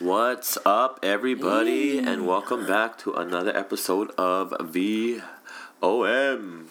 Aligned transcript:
What's 0.00 0.56
up, 0.64 0.98
everybody, 1.02 1.98
and 1.98 2.26
welcome 2.26 2.66
back 2.66 2.96
to 3.00 3.12
another 3.12 3.54
episode 3.54 4.10
of 4.16 4.48
VOM. 4.58 5.20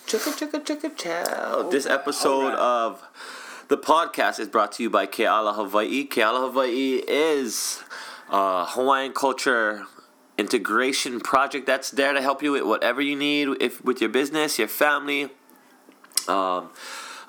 Chicka 0.07 0.33
chicka 0.33 0.65
chicka 0.65 0.97
chow. 0.97 1.70
This 1.70 1.86
episode 1.86 2.55
of 2.55 3.04
the 3.68 3.78
podcast 3.78 4.39
is 4.39 4.47
brought 4.47 4.71
to 4.71 4.84
you 4.84 4.89
by 4.89 5.05
Keala 5.05 5.54
Hawaii. 5.54 6.07
Keala 6.07 6.50
Hawaii 6.50 7.04
is 7.07 7.84
a 8.31 8.65
Hawaiian 8.65 9.13
culture 9.13 9.86
integration 10.39 11.20
project 11.20 11.68
that's 11.68 11.91
there 11.91 12.14
to 12.14 12.23
help 12.23 12.41
you 12.41 12.54
with 12.54 12.64
whatever 12.64 13.00
you 13.00 13.16
need, 13.16 13.50
if 13.61 13.86
with 13.86 14.02
your 14.02 14.09
business, 14.09 14.57
your 14.57 14.68
family. 14.68 15.30
Um, 16.27 16.71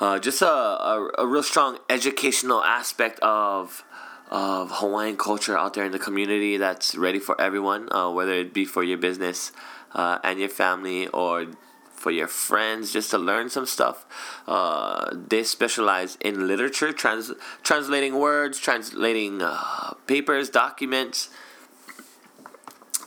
uh, 0.01 0.19
just 0.19 0.41
a, 0.41 0.49
a, 0.49 1.11
a 1.19 1.27
real 1.27 1.43
strong 1.43 1.77
educational 1.91 2.63
aspect 2.65 3.21
of 3.21 3.85
of 4.31 4.71
Hawaiian 4.75 5.17
culture 5.17 5.59
out 5.59 5.75
there 5.75 5.85
in 5.85 5.93
the 5.93 5.99
community 5.99 6.57
that's 6.57 6.95
ready 6.95 7.19
for 7.19 7.39
everyone, 7.41 7.93
uh, 7.93 8.11
whether 8.11 8.33
it 8.33 8.55
be 8.55 8.65
for 8.65 8.83
your 8.85 8.99
business 8.99 9.51
uh, 9.93 10.19
and 10.23 10.39
your 10.39 10.49
family 10.49 11.09
or 11.09 11.47
for 11.91 12.11
your 12.11 12.29
friends, 12.29 12.93
just 12.93 13.11
to 13.11 13.19
learn 13.19 13.51
some 13.51 13.67
stuff. 13.67 14.07
Uh, 14.47 15.15
they 15.29 15.43
specialize 15.43 16.17
in 16.21 16.47
literature, 16.47 16.93
trans- 16.93 17.33
translating 17.63 18.19
words, 18.19 18.59
translating 18.59 19.43
uh, 19.43 19.93
papers, 20.07 20.49
documents. 20.49 21.29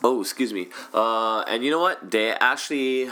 Oh, 0.04 0.20
excuse 0.20 0.52
me. 0.52 0.68
Uh, 0.92 1.40
and 1.48 1.64
you 1.64 1.70
know 1.70 1.80
what? 1.80 2.10
They 2.10 2.32
actually 2.32 3.10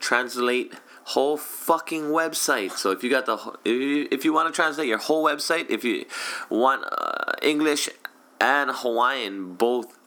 translate 0.00 0.72
whole 1.14 1.36
fucking 1.36 2.04
website. 2.04 2.72
So 2.72 2.90
if 2.90 3.02
you 3.02 3.10
got 3.10 3.26
the 3.26 3.36
if 3.64 3.80
you, 3.80 4.08
if 4.10 4.24
you 4.24 4.32
want 4.32 4.52
to 4.52 4.54
translate 4.54 4.88
your 4.88 4.98
whole 4.98 5.24
website, 5.24 5.68
if 5.68 5.84
you 5.84 6.04
want 6.48 6.84
uh, 6.84 7.32
English 7.42 7.88
and 8.40 8.70
Hawaiian 8.70 9.54
both 9.54 9.98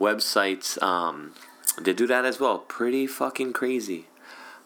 websites, 0.00 0.80
um, 0.82 1.34
they 1.80 1.92
do 1.92 2.06
that 2.06 2.24
as 2.24 2.40
well. 2.40 2.58
Pretty 2.58 3.06
fucking 3.06 3.52
crazy. 3.52 4.06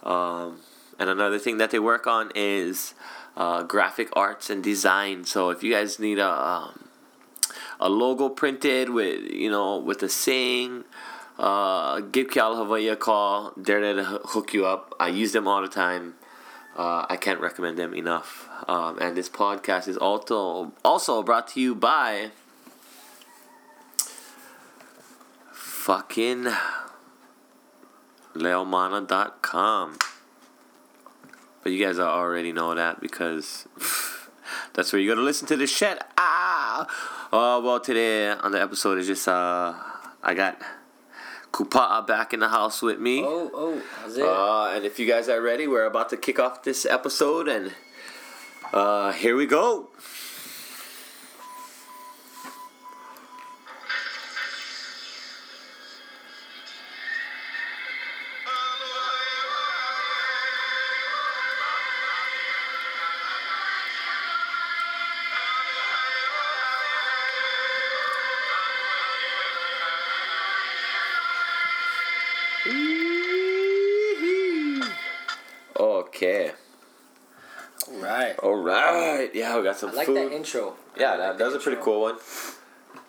Um, 0.03 0.61
and 0.99 1.11
another 1.11 1.39
thing 1.39 1.59
that 1.59 1.71
they 1.71 1.79
work 1.79 2.07
on 2.07 2.31
is 2.35 2.95
uh, 3.37 3.63
graphic 3.63 4.09
arts 4.13 4.49
and 4.51 4.63
design. 4.63 5.25
So 5.25 5.51
if 5.51 5.63
you 5.63 5.73
guys 5.73 5.99
need 5.99 6.19
a 6.19 6.31
um, 6.31 6.89
a 7.81 7.89
logo 7.89 8.29
printed 8.29 8.91
with 8.91 9.31
you 9.31 9.51
know 9.51 9.79
with 9.79 10.03
a 10.03 10.09
saying 10.09 10.85
uh, 11.41 12.01
give 12.01 12.29
Keala 12.29 12.57
Hawaii 12.57 12.89
a 12.89 12.97
call. 12.97 13.55
They're 13.57 13.81
there 13.81 13.95
to 13.95 14.05
hook 14.05 14.53
you 14.53 14.67
up. 14.67 14.95
I 15.01 15.09
use 15.09 15.33
them 15.33 15.49
all 15.49 15.63
the 15.63 15.69
time. 15.69 16.15
Uh, 16.77 17.07
I 17.09 17.17
can't 17.17 17.41
recommend 17.41 17.79
them 17.79 17.95
enough. 17.95 18.47
Um, 18.69 18.99
and 19.01 19.17
this 19.17 19.31
podcast 19.31 19.89
is 19.89 19.97
also 19.97 20.73
also 20.85 21.23
brought 21.23 21.49
to 21.49 21.61
you 21.61 21.75
by 21.75 22.31
fucking 25.51 26.49
leomana.com. 28.35 29.99
But 31.63 31.73
you 31.73 31.85
guys 31.85 31.99
already 31.99 32.53
know 32.53 32.75
that 32.75 33.01
because 33.01 33.67
that's 34.75 34.93
where 34.93 35.01
you 35.01 35.09
go 35.09 35.15
to 35.15 35.23
listen 35.23 35.49
to 35.49 35.57
this 35.57 35.75
shit. 35.75 36.03
Ah! 36.19 36.83
Uh, 37.33 37.61
well, 37.63 37.81
today 37.81 38.29
on 38.29 38.53
the 38.53 38.61
episode 38.61 38.99
is 38.99 39.07
just, 39.07 39.27
uh, 39.27 39.73
I 40.23 40.35
got 40.35 40.61
Kupa'a 41.53 42.07
back 42.07 42.33
in 42.33 42.41
the 42.41 42.49
house 42.49 42.81
with 42.83 42.99
me. 42.99 43.23
Oh, 43.25 43.51
oh, 43.53 43.83
how's 44.01 44.17
it? 44.17 44.25
Uh, 44.25 44.71
and 44.75 44.85
if 44.85 44.99
you 44.99 45.07
guys 45.07 45.29
are 45.29 45.41
ready, 45.41 45.67
we're 45.67 45.87
about 45.87 46.09
to 46.11 46.17
kick 46.17 46.39
off 46.39 46.63
this 46.63 46.87
episode, 46.87 47.49
and 47.49 47.75
uh, 48.73 49.13
here 49.13 49.37
we 49.37 49.47
go. 49.47 49.89
Yeah, 79.51 79.57
we 79.59 79.65
got 79.65 79.77
some 79.77 79.91
I 79.91 79.95
like 79.95 80.07
food. 80.07 80.17
that 80.17 80.33
intro. 80.33 80.75
Yeah, 80.97 81.17
that, 81.17 81.29
like 81.31 81.39
that 81.39 81.45
was 81.45 81.55
the 81.55 81.61
a 81.61 81.63
pretty 81.63 81.83
cool 81.83 82.01
one. 82.03 82.17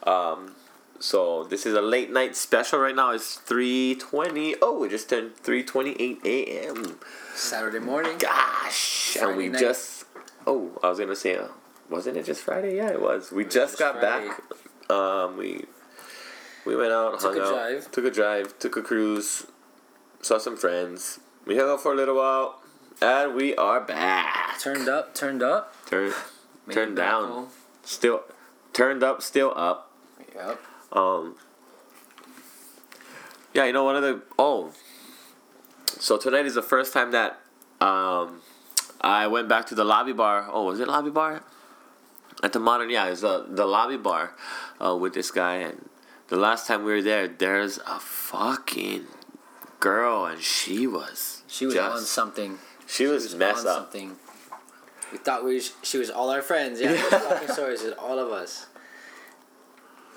Um, 0.03 0.55
so 0.99 1.43
this 1.45 1.65
is 1.65 1.73
a 1.75 1.81
late 1.81 2.11
night 2.11 2.35
special 2.35 2.79
right 2.79 2.95
now. 2.95 3.11
It's 3.11 3.35
three 3.35 3.95
twenty. 3.95 4.55
Oh, 4.61 4.83
it 4.83 4.89
just 4.89 5.09
turned 5.09 5.35
three 5.35 5.63
twenty 5.63 5.95
eight 5.99 6.19
a.m. 6.25 6.97
Saturday 7.35 7.79
morning. 7.79 8.17
Gosh, 8.17 9.17
and 9.19 9.37
we 9.37 9.49
night. 9.49 9.59
just. 9.59 10.05
Oh, 10.47 10.71
I 10.83 10.89
was 10.89 10.99
gonna 10.99 11.15
say, 11.15 11.37
uh, 11.37 11.47
wasn't 11.89 12.17
it 12.17 12.25
just 12.25 12.41
Friday? 12.41 12.75
Yeah, 12.77 12.89
it 12.89 13.01
was. 13.01 13.31
We 13.31 13.43
just 13.45 13.73
was 13.73 13.79
got 13.79 13.99
Friday. 13.99 14.27
back. 14.27 14.91
Um, 14.95 15.37
we 15.37 15.65
we 16.65 16.75
went 16.75 16.91
out, 16.91 17.19
Took 17.19 17.33
hung 17.33 17.39
a 17.39 17.43
out, 17.45 17.53
drive. 17.53 17.91
took 17.91 18.05
a 18.05 18.11
drive, 18.11 18.59
took 18.59 18.75
a 18.77 18.81
cruise, 18.81 19.45
saw 20.21 20.37
some 20.37 20.57
friends. 20.57 21.19
We 21.45 21.57
hung 21.57 21.69
out 21.69 21.81
for 21.81 21.93
a 21.93 21.95
little 21.95 22.15
while, 22.15 22.60
and 23.01 23.35
we 23.35 23.55
are 23.55 23.81
back. 23.81 24.59
Turned 24.59 24.87
up, 24.87 25.13
turned 25.15 25.41
up. 25.41 25.73
Turn, 25.87 26.13
Made 26.67 26.73
turned 26.73 26.95
down, 26.95 27.27
home. 27.29 27.47
still, 27.83 28.23
turned 28.73 29.03
up, 29.03 29.21
still 29.21 29.53
up. 29.55 29.91
Yep. 30.35 30.59
Um. 30.91 31.35
Yeah, 33.53 33.65
you 33.65 33.73
know 33.73 33.83
one 33.83 33.95
of 33.95 34.01
the 34.03 34.21
oh. 34.39 34.71
So 35.85 36.17
tonight 36.17 36.45
is 36.45 36.55
the 36.55 36.61
first 36.61 36.93
time 36.93 37.11
that 37.11 37.39
um, 37.79 38.41
I 39.01 39.27
went 39.27 39.49
back 39.49 39.65
to 39.67 39.75
the 39.75 39.83
lobby 39.83 40.13
bar. 40.13 40.47
Oh, 40.49 40.65
was 40.65 40.79
it 40.79 40.87
lobby 40.87 41.09
bar? 41.11 41.43
At 42.43 42.53
the 42.53 42.59
modern, 42.59 42.89
yeah, 42.89 43.07
it's 43.07 43.21
the 43.21 43.45
the 43.49 43.65
lobby 43.65 43.97
bar 43.97 44.33
uh, 44.83 44.95
with 44.95 45.13
this 45.13 45.31
guy. 45.31 45.55
And 45.57 45.89
the 46.29 46.37
last 46.37 46.65
time 46.67 46.83
we 46.83 46.91
were 46.93 47.01
there, 47.01 47.27
there's 47.27 47.77
a 47.79 47.99
fucking 47.99 49.05
girl, 49.79 50.25
and 50.25 50.41
she 50.41 50.87
was 50.87 51.43
She 51.47 51.65
was 51.65 51.75
just- 51.75 51.93
on 51.95 52.01
something. 52.03 52.59
She 52.91 53.05
was 53.05 53.33
messed 53.35 53.65
up. 53.65 53.77
something. 53.83 54.17
We 55.13 55.17
thought 55.17 55.45
we 55.45 55.55
was, 55.55 55.71
she 55.81 55.97
was 55.97 56.09
all 56.09 56.29
our 56.29 56.41
friends. 56.41 56.81
Yeah, 56.81 57.01
talking 57.09 57.47
stories 57.47 57.81
is 57.83 57.93
all 57.93 58.19
of 58.19 58.31
us. 58.31 58.65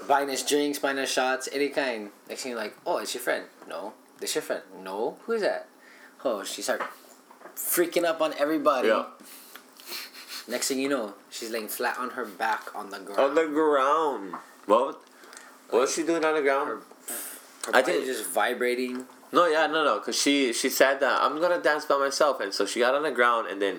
Buying 0.09 0.29
us 0.31 0.45
drinks, 0.45 0.81
buying 0.81 0.99
us 0.99 1.09
shots, 1.11 1.49
any 1.53 1.69
kind. 1.69 2.11
Next 2.29 2.43
thing 2.43 2.51
you're 2.51 2.61
like, 2.61 2.77
oh, 2.85 2.99
it's 2.99 3.15
your 3.15 3.23
friend. 3.23 3.45
No, 3.69 3.93
this 4.19 4.35
your 4.35 4.43
friend. 4.43 4.63
No, 4.83 5.19
who 5.23 5.33
is 5.33 5.43
that? 5.43 5.69
Oh, 6.25 6.43
she 6.43 6.63
started 6.63 6.87
freaking 7.55 8.05
up 8.05 8.21
on 8.21 8.35
everybody. 8.39 8.89
Yeah. 8.89 9.05
Next 10.49 10.67
thing 10.69 10.79
you 10.81 10.89
know, 10.89 11.15
she's 11.31 11.51
laying 11.51 11.69
flat 11.69 11.97
on 11.99 12.11
her 12.11 12.25
back 12.25 12.75
on 12.75 12.91
the 12.91 12.99
ground. 12.99 13.21
On 13.21 13.35
the 13.37 13.47
ground. 13.47 14.35
What? 14.67 15.01
What 15.71 15.81
was 15.83 15.95
she 15.95 16.03
doing 16.03 16.25
on 16.25 16.35
the 16.35 16.43
ground? 16.43 16.69
Her 16.69 16.81
I 17.69 17.81
body 17.83 17.93
think- 17.93 18.07
just 18.07 18.27
vibrating. 18.27 19.07
No, 19.35 19.47
yeah, 19.47 19.67
no, 19.67 19.85
no, 19.85 19.99
because 19.99 20.17
she 20.21 20.53
she 20.53 20.69
said 20.69 21.01
that 21.01 21.23
I'm 21.23 21.41
gonna 21.41 21.61
dance 21.61 21.85
by 21.85 21.99
myself, 21.99 22.41
and 22.41 22.53
so 22.55 22.65
she 22.67 22.81
got 22.81 22.95
on 22.95 23.03
the 23.03 23.11
ground, 23.11 23.49
and 23.51 23.61
then 23.61 23.77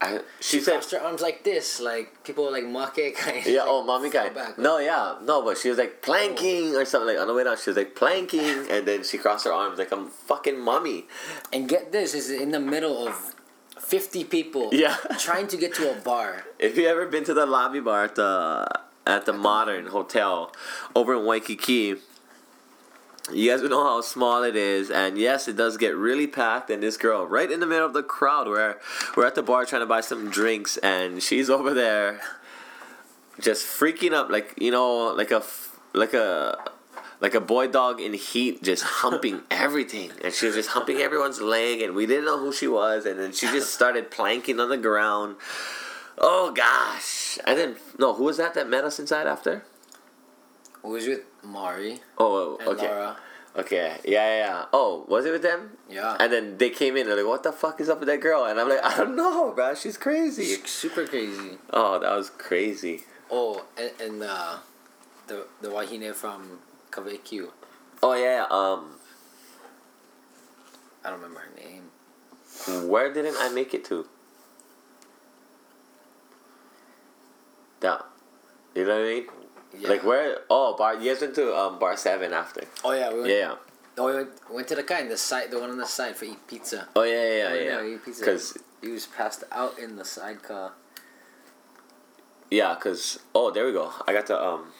I 0.00 0.20
she, 0.40 0.58
She 0.58 0.60
said, 0.64 0.72
crossed 0.74 0.92
her 0.92 1.00
arms 1.00 1.20
like 1.20 1.44
this, 1.44 1.80
like 1.80 2.24
people 2.24 2.44
were 2.44 2.50
like 2.58 2.64
make 2.64 3.16
kind. 3.16 3.44
yeah, 3.44 3.64
oh, 3.66 3.82
mommy 3.82 4.08
guy. 4.08 4.28
back. 4.30 4.56
No, 4.58 4.78
yeah, 4.78 5.16
no, 5.22 5.42
but 5.42 5.58
she 5.58 5.68
was 5.68 5.78
like 5.78 6.00
planking 6.00 6.74
or 6.74 6.84
something 6.84 7.08
like 7.14 7.18
on 7.18 7.26
the 7.26 7.34
way 7.34 7.44
down. 7.44 7.56
She 7.62 7.70
was 7.70 7.76
like 7.76 7.94
planking, 7.94 8.66
and 8.70 8.86
then 8.86 9.04
she 9.04 9.18
crossed 9.18 9.44
her 9.44 9.52
arms 9.52 9.78
like 9.78 9.92
I'm 9.92 10.08
fucking 10.08 10.58
mommy. 10.58 11.06
And 11.52 11.68
get 11.68 11.92
this, 11.92 12.14
is 12.14 12.30
in 12.30 12.50
the 12.52 12.60
middle 12.60 13.06
of 13.06 13.34
fifty 13.78 14.24
people. 14.24 14.70
Yeah. 14.84 14.96
trying 15.18 15.48
to 15.48 15.56
get 15.58 15.74
to 15.74 15.90
a 15.90 16.00
bar. 16.00 16.44
If 16.58 16.78
you 16.78 16.86
ever 16.86 17.06
been 17.06 17.24
to 17.24 17.34
the 17.34 17.44
lobby 17.46 17.80
bar 17.80 18.04
at 18.04 18.14
the 18.14 18.66
at 19.06 19.26
the 19.26 19.32
Modern 19.32 19.86
Hotel 19.88 20.52
over 20.94 21.14
in 21.18 21.26
Waikiki, 21.26 21.96
you 23.32 23.50
guys 23.50 23.62
would 23.62 23.70
know 23.70 23.84
how 23.84 24.00
small 24.00 24.42
it 24.42 24.56
is, 24.56 24.90
and 24.90 25.18
yes, 25.18 25.48
it 25.48 25.56
does 25.56 25.76
get 25.76 25.96
really 25.96 26.26
packed. 26.26 26.70
And 26.70 26.82
this 26.82 26.96
girl, 26.96 27.26
right 27.26 27.50
in 27.50 27.60
the 27.60 27.66
middle 27.66 27.86
of 27.86 27.92
the 27.92 28.02
crowd, 28.02 28.48
where 28.48 28.78
we're 29.16 29.26
at 29.26 29.34
the 29.34 29.42
bar 29.42 29.64
trying 29.64 29.82
to 29.82 29.86
buy 29.86 30.00
some 30.00 30.30
drinks, 30.30 30.76
and 30.78 31.22
she's 31.22 31.50
over 31.50 31.72
there, 31.74 32.20
just 33.40 33.66
freaking 33.66 34.12
up, 34.12 34.30
like 34.30 34.54
you 34.56 34.70
know, 34.70 35.12
like 35.14 35.30
a 35.30 35.42
like 35.92 36.14
a 36.14 36.58
like 37.20 37.34
a 37.34 37.40
boy 37.40 37.68
dog 37.68 38.00
in 38.00 38.14
heat, 38.14 38.62
just 38.62 38.82
humping 38.82 39.42
everything, 39.50 40.10
and 40.22 40.32
she 40.32 40.46
was 40.46 40.54
just 40.54 40.70
humping 40.70 40.98
everyone's 40.98 41.40
leg, 41.40 41.82
and 41.82 41.94
we 41.94 42.06
didn't 42.06 42.24
know 42.24 42.38
who 42.38 42.52
she 42.52 42.68
was, 42.68 43.06
and 43.06 43.18
then 43.18 43.32
she 43.32 43.46
just 43.46 43.72
started 43.74 44.10
planking 44.10 44.60
on 44.60 44.68
the 44.68 44.76
ground. 44.76 45.36
Oh 46.18 46.52
gosh! 46.52 47.38
And 47.46 47.58
then 47.58 47.76
no, 47.98 48.14
who 48.14 48.24
was 48.24 48.36
that 48.36 48.54
that 48.54 48.68
met 48.68 48.84
us 48.84 48.98
inside 48.98 49.26
after? 49.26 49.64
Was 50.82 51.06
with 51.06 51.20
Mari 51.44 52.00
Oh, 52.18 52.56
and 52.58 52.68
okay, 52.68 52.88
Laura. 52.88 53.16
okay, 53.56 53.98
yeah, 54.04 54.10
yeah, 54.28 54.36
yeah. 54.46 54.64
Oh, 54.72 55.04
was 55.08 55.26
it 55.26 55.32
with 55.32 55.42
them? 55.42 55.76
Yeah. 55.90 56.16
And 56.18 56.32
then 56.32 56.56
they 56.58 56.70
came 56.70 56.94
in 56.96 57.02
and 57.02 57.10
they're 57.10 57.16
like, 57.18 57.26
"What 57.26 57.42
the 57.42 57.52
fuck 57.52 57.80
is 57.80 57.88
up 57.90 57.98
with 58.00 58.08
that 58.08 58.20
girl?" 58.20 58.44
And 58.46 58.58
I'm 58.58 58.68
like, 58.68 58.82
"I 58.82 58.96
don't 58.96 59.14
know, 59.16 59.52
bro. 59.52 59.74
She's 59.74 59.96
crazy." 59.98 60.56
Super 60.64 61.06
crazy. 61.06 61.58
Oh, 61.72 61.98
that 61.98 62.10
was 62.16 62.30
crazy. 62.30 63.02
Oh, 63.30 63.64
and, 63.78 63.90
and 64.00 64.22
uh, 64.22 64.56
the 65.26 65.46
the 65.60 65.68
wahine 65.68 66.12
from 66.14 66.58
Kaveku. 66.90 67.50
Oh 68.02 68.14
yeah. 68.14 68.46
Um, 68.50 68.96
I 71.04 71.10
don't 71.10 71.20
remember 71.20 71.40
her 71.40 71.54
name. 71.56 72.88
where 72.90 73.12
didn't 73.12 73.36
I 73.38 73.48
make 73.50 73.74
it 73.74 73.84
to? 73.86 74.06
That, 77.80 78.04
you 78.74 78.84
know 78.84 78.96
what 79.00 79.06
I 79.06 79.08
mean? 79.08 79.26
Yeah. 79.78 79.88
Like 79.88 80.04
where? 80.04 80.38
Oh, 80.50 80.76
bar. 80.76 80.94
You 80.96 81.12
guys 81.12 81.20
went 81.22 81.34
to 81.36 81.54
um 81.56 81.78
bar 81.78 81.96
seven 81.96 82.32
after. 82.32 82.62
Oh 82.84 82.92
yeah, 82.92 83.12
we 83.12 83.20
went, 83.20 83.30
Yeah. 83.32 83.54
Oh, 83.98 84.06
we 84.06 84.14
went, 84.14 84.30
went 84.50 84.68
to 84.68 84.74
the 84.76 84.82
guy 84.82 85.00
in 85.00 85.08
the 85.08 85.16
side, 85.16 85.50
the 85.50 85.58
one 85.60 85.70
on 85.70 85.78
the 85.78 85.86
side 85.86 86.16
for 86.16 86.24
eat 86.24 86.46
pizza. 86.46 86.88
Oh 86.96 87.02
yeah, 87.02 87.36
yeah, 87.38 87.48
Oh, 87.50 87.82
yeah. 87.82 87.94
eat 87.94 88.04
pizza. 88.04 88.20
Because 88.22 88.58
he 88.80 88.88
was 88.88 89.06
passed 89.06 89.44
out 89.52 89.78
in 89.78 89.96
the 89.96 90.04
sidecar. 90.04 90.72
yeah, 92.50 92.74
because 92.74 93.20
oh, 93.34 93.50
there 93.50 93.66
we 93.66 93.72
go. 93.72 93.92
I 94.08 94.12
got 94.12 94.26
the 94.26 94.42
um. 94.42 94.72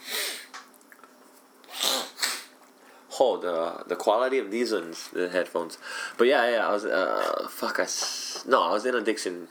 Oh, 3.23 3.37
the 3.37 3.85
the 3.87 3.97
quality 3.97 4.39
of 4.39 4.51
these 4.51 4.73
ones, 4.73 5.09
the 5.13 5.29
headphones. 5.29 5.77
But 6.17 6.27
yeah, 6.29 6.49
yeah, 6.51 6.67
I 6.69 6.73
was 6.73 6.85
uh 6.87 7.49
fuck 7.51 7.79
I 7.79 7.83
s- 7.83 8.45
no, 8.49 8.63
I 8.63 8.73
was 8.73 8.87
in 8.87 8.95
addiction. 8.95 9.49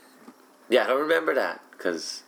Yeah, 0.68 0.84
I 0.84 0.86
don't 0.88 1.00
remember 1.00 1.34
that 1.34 1.60
because 1.70 2.22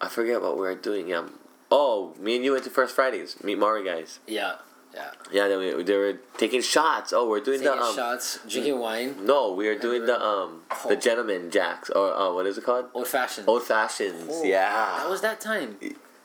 I 0.00 0.08
forget 0.08 0.40
what 0.40 0.54
we 0.56 0.62
were 0.62 0.74
doing. 0.74 1.08
Yeah. 1.08 1.26
Oh, 1.70 2.14
me 2.20 2.36
and 2.36 2.44
you 2.44 2.52
went 2.52 2.64
to 2.64 2.70
First 2.70 2.94
Fridays. 2.94 3.42
Meet 3.42 3.58
Mari 3.58 3.84
guys. 3.84 4.20
Yeah, 4.26 4.56
yeah. 4.94 5.10
Yeah, 5.32 5.48
then 5.48 5.58
we, 5.76 5.82
they 5.82 5.96
were 5.96 6.18
taking 6.36 6.62
shots. 6.62 7.12
Oh, 7.12 7.28
we're 7.28 7.40
doing 7.40 7.60
Taking 7.60 7.76
the 7.76 7.82
um. 7.82 7.96
shots, 7.96 8.38
drinking 8.48 8.78
wine, 8.78 9.26
No, 9.26 9.52
we 9.52 9.66
are 9.68 9.78
doing 9.78 10.06
the 10.06 10.20
um 10.22 10.62
the 10.86 10.96
Oh. 10.96 11.00
gentleman 11.00 11.50
jacks 11.50 11.90
or 11.90 12.14
uh, 12.14 12.32
what 12.32 12.46
is 12.46 12.58
it 12.58 12.64
called? 12.64 12.86
old 12.94 13.08
fashioned. 13.08 13.48
Old 13.48 13.62
fashions. 13.64 14.28
Oh, 14.30 14.44
yeah. 14.44 14.98
That 14.98 15.08
was 15.10 15.20
that 15.22 15.40
time. 15.40 15.78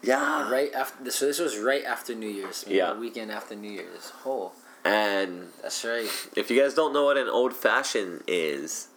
yeah. 0.03 0.50
Right 0.51 0.71
after. 0.74 1.09
So 1.12 1.25
this 1.25 1.39
was 1.39 1.57
right 1.57 1.83
after 1.83 2.13
New 2.13 2.30
Year's. 2.30 2.65
Yeah. 2.68 2.94
The 2.94 3.00
weekend 3.00 3.31
after 3.31 3.56
New 3.56 3.71
Year's. 3.71 4.12
Oh, 4.25 4.51
And 4.85 5.47
that's 5.63 5.83
right. 5.83 6.09
if 6.35 6.51
you 6.51 6.62
guys 6.62 6.74
don't 6.75 6.94
know 6.94 7.06
what 7.06 7.18
an 7.18 7.27
old 7.30 7.53
fashioned 7.56 8.24
is, 8.27 8.88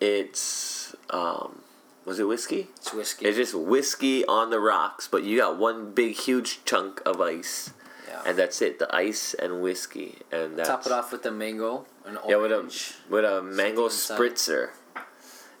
it's 0.00 0.94
um 1.10 1.60
was 2.04 2.18
it 2.20 2.24
whiskey? 2.24 2.68
It's 2.76 2.92
whiskey. 2.92 3.26
It's 3.26 3.36
just 3.36 3.54
whiskey 3.54 4.24
on 4.26 4.50
the 4.50 4.60
rocks, 4.60 5.08
but 5.08 5.24
you 5.24 5.38
got 5.38 5.58
one 5.58 5.92
big 5.92 6.14
huge 6.16 6.64
chunk 6.64 7.00
of 7.06 7.20
ice. 7.20 7.70
yeah. 8.08 8.22
And 8.26 8.38
that's 8.38 8.60
it, 8.62 8.78
the 8.78 8.94
ice 8.94 9.34
and 9.34 9.62
whiskey. 9.62 10.18
And 10.32 10.58
that's 10.58 10.68
Top 10.68 10.86
it 10.86 10.92
off 10.92 11.12
with 11.12 11.22
the 11.22 11.30
mango 11.30 11.86
and 12.06 12.18
Yeah, 12.28 12.36
with 12.36 12.52
a 12.52 12.62
with 13.10 13.24
a 13.24 13.42
mango 13.42 13.88
spritzer. 13.88 14.70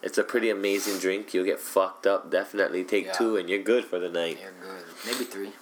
It's 0.02 0.18
a 0.18 0.22
pretty 0.22 0.50
amazing 0.50 0.98
drink. 0.98 1.32
You'll 1.32 1.46
get 1.46 1.58
fucked 1.60 2.06
up. 2.06 2.30
Definitely 2.30 2.84
take 2.84 3.06
Yeah. 3.06 3.12
two, 3.12 3.36
and 3.38 3.48
you're 3.48 3.62
good 3.62 3.86
for 3.86 3.98
the 3.98 4.10
night. 4.10 4.38
Yeah, 4.40 4.50
good. 4.62 4.84
Maybe 5.06 5.24
three. 5.24 5.52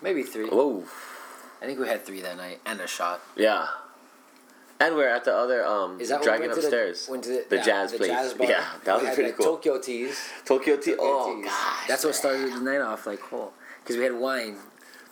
Maybe 0.00 0.22
three. 0.22 0.48
Whoa, 0.48 0.84
I 1.60 1.66
think 1.66 1.78
we 1.78 1.86
had 1.86 2.04
three 2.06 2.22
that 2.22 2.36
night 2.38 2.60
and 2.64 2.80
a 2.80 2.86
shot. 2.86 3.20
yeah. 3.36 3.68
And 4.84 4.96
we're 4.96 5.08
at 5.08 5.24
the 5.24 5.34
other 5.34 5.64
um 5.64 6.00
Is 6.00 6.08
that 6.08 6.20
when 6.20 6.20
we 6.20 6.26
dragon 6.26 6.46
went 6.48 6.54
to 6.54 6.60
the- 6.60 6.66
upstairs. 6.66 7.08
went 7.08 7.24
to 7.24 7.30
the, 7.30 7.44
The 7.48 7.56
yeah, 7.56 7.64
jazz 7.64 7.92
place. 7.92 8.32
bar. 8.34 8.46
Yeah, 8.50 8.66
that 8.84 8.92
was 8.94 9.02
we 9.02 9.06
had 9.06 9.14
pretty 9.14 9.30
like 9.30 9.36
cool. 9.38 9.46
Tokyo 9.56 9.78
teas. 9.80 10.18
Tokyo 10.44 10.76
tea. 10.76 10.94
Oh 10.98 11.34
teas. 11.36 11.44
gosh, 11.46 11.86
That's 11.88 12.04
what 12.04 12.14
started 12.14 12.52
the 12.52 12.60
night 12.60 12.80
off. 12.80 13.06
Like, 13.06 13.20
oh, 13.32 13.52
because 13.82 13.96
we 13.96 14.02
had 14.04 14.14
wine. 14.14 14.56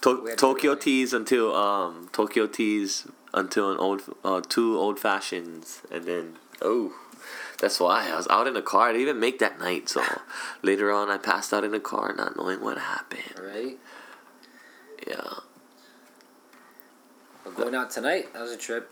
To- 0.02 0.22
we 0.22 0.30
had 0.30 0.38
Tokyo 0.38 0.74
to- 0.74 0.80
teas 0.80 1.12
until 1.12 1.54
um 1.54 2.08
Tokyo 2.12 2.46
teas 2.46 3.06
until 3.32 3.70
an 3.70 3.78
old 3.78 4.02
uh 4.24 4.40
two 4.48 4.76
old 4.78 4.98
fashions, 4.98 5.82
and 5.90 6.04
then 6.04 6.36
oh. 6.60 6.92
That's 7.60 7.78
why 7.78 8.08
I 8.10 8.16
was 8.16 8.26
out 8.30 8.46
in 8.46 8.54
the 8.54 8.62
car. 8.62 8.88
I 8.88 8.92
didn't 8.92 9.02
even 9.02 9.20
make 9.20 9.38
that 9.40 9.58
night, 9.60 9.90
so 9.90 10.02
later 10.62 10.90
on 10.90 11.10
I 11.10 11.18
passed 11.18 11.52
out 11.52 11.62
in 11.62 11.72
the 11.72 11.78
car, 11.92 12.14
not 12.16 12.34
knowing 12.34 12.62
what 12.62 12.78
happened. 12.78 13.34
Right. 13.38 13.76
Yeah, 15.06 15.34
But 17.44 17.56
going 17.56 17.74
out 17.74 17.90
tonight, 17.90 18.32
that 18.32 18.40
was 18.40 18.52
a 18.52 18.56
trip. 18.56 18.90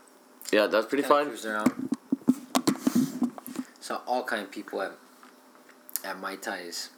Yeah, 0.51 0.67
that's 0.67 0.87
pretty 0.87 1.03
fun. 1.03 1.27
cruised 1.27 1.45
around. 1.45 1.89
Saw 3.79 4.01
all 4.05 4.23
kind 4.23 4.43
of 4.43 4.51
people 4.51 4.81
at 4.81 4.91
at 6.03 6.19
Mai 6.19 6.35
Tais. 6.35 6.89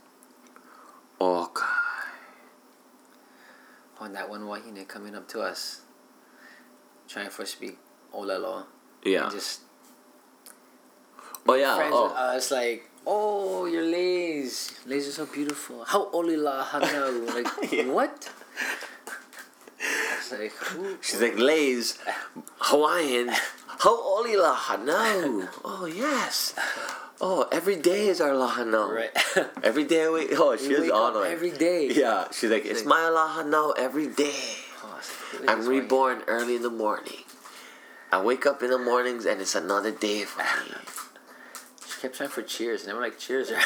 Oh 1.20 1.50
god. 1.54 1.68
On 4.00 4.14
that 4.14 4.30
one 4.30 4.42
wahine 4.48 4.84
coming 4.88 5.16
up 5.16 5.28
to 5.30 5.42
us, 5.42 5.82
trying 7.08 7.30
for 7.30 7.46
speak 7.46 7.78
olelo. 8.14 8.66
Yeah. 9.04 9.24
And 9.24 9.32
just 9.32 9.62
Oh 11.48 11.54
yeah. 11.56 11.76
friends 11.76 11.94
oh. 11.96 12.04
with 12.06 12.14
Oh. 12.16 12.38
us 12.38 12.52
like, 12.52 12.90
oh, 13.06 13.66
your 13.66 13.84
lays. 13.84 14.72
Lays 14.86 15.08
are 15.08 15.12
so 15.12 15.26
beautiful. 15.26 15.84
How 15.86 16.06
olila 16.12 16.64
hano? 16.64 17.34
Like 17.34 17.48
Yeah. 17.72 17.86
what? 17.88 18.30
Like, 20.32 20.52
who? 20.54 20.98
She's 21.02 21.22
like 21.22 21.38
Lay's 21.38 21.98
Hawaiian. 22.60 23.30
How 23.80 23.96
oli 23.96 24.36
lahano? 24.36 25.48
Oh 25.66 25.86
yes. 25.86 26.54
Oh, 27.24 27.48
every 27.52 27.76
day 27.76 28.08
is 28.08 28.20
our 28.20 28.32
lahano. 28.32 28.90
Right. 28.90 29.12
Every 29.64 29.84
day 29.84 30.08
we. 30.10 30.28
Oh, 30.36 30.56
she 30.58 30.70
We 30.70 30.82
wake 30.90 30.94
on 30.94 31.24
it. 31.24 31.30
every 31.32 31.52
day. 31.52 31.88
Yeah, 31.94 32.26
she's 32.32 32.50
like, 32.50 32.66
it's 32.66 32.84
my 32.84 33.02
lahano 33.14 33.74
every 33.78 34.08
day. 34.08 34.34
Oh, 34.84 34.90
I 34.92 34.98
was 34.98 35.10
like, 35.10 35.30
who 35.30 35.44
is 35.44 35.50
I'm 35.68 35.68
reborn 35.72 36.24
early 36.28 36.56
in 36.56 36.64
the 36.64 36.72
morning. 36.72 37.22
I 38.12 38.20
wake 38.24 38.48
up 38.48 38.64
in 38.64 38.72
the 38.72 38.80
mornings 38.80 39.26
and 39.28 39.40
it's 39.40 39.54
another 39.54 39.92
day 39.92 40.24
for 40.24 40.42
me. 40.42 40.74
She 41.88 42.02
kept 42.02 42.16
trying 42.18 42.30
for 42.32 42.42
cheers, 42.42 42.82
and 42.82 42.90
they 42.90 42.94
were 42.96 43.02
like, 43.02 43.20
cheers 43.20 43.52
are. 43.52 43.62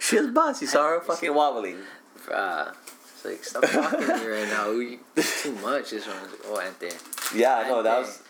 she 0.00 0.16
was 0.16 0.28
boss. 0.28 0.62
You 0.62 0.66
saw 0.68 0.88
her 0.88 1.00
fucking 1.02 1.34
wobbling. 1.34 1.76
Bruh. 2.24 2.74
It's 3.18 3.24
like, 3.24 3.42
stop 3.44 3.64
talking 3.64 4.06
to 4.06 4.16
me 4.18 4.26
right 4.26 4.48
now. 4.48 4.70
You- 4.70 5.00
Too 5.42 5.52
much. 5.56 5.90
This 5.90 6.06
one. 6.06 6.16
Oh, 6.46 6.60
Ante. 6.60 6.90
Yeah, 7.34 7.64
no, 7.68 7.82
that 7.82 7.98
was 7.98 8.22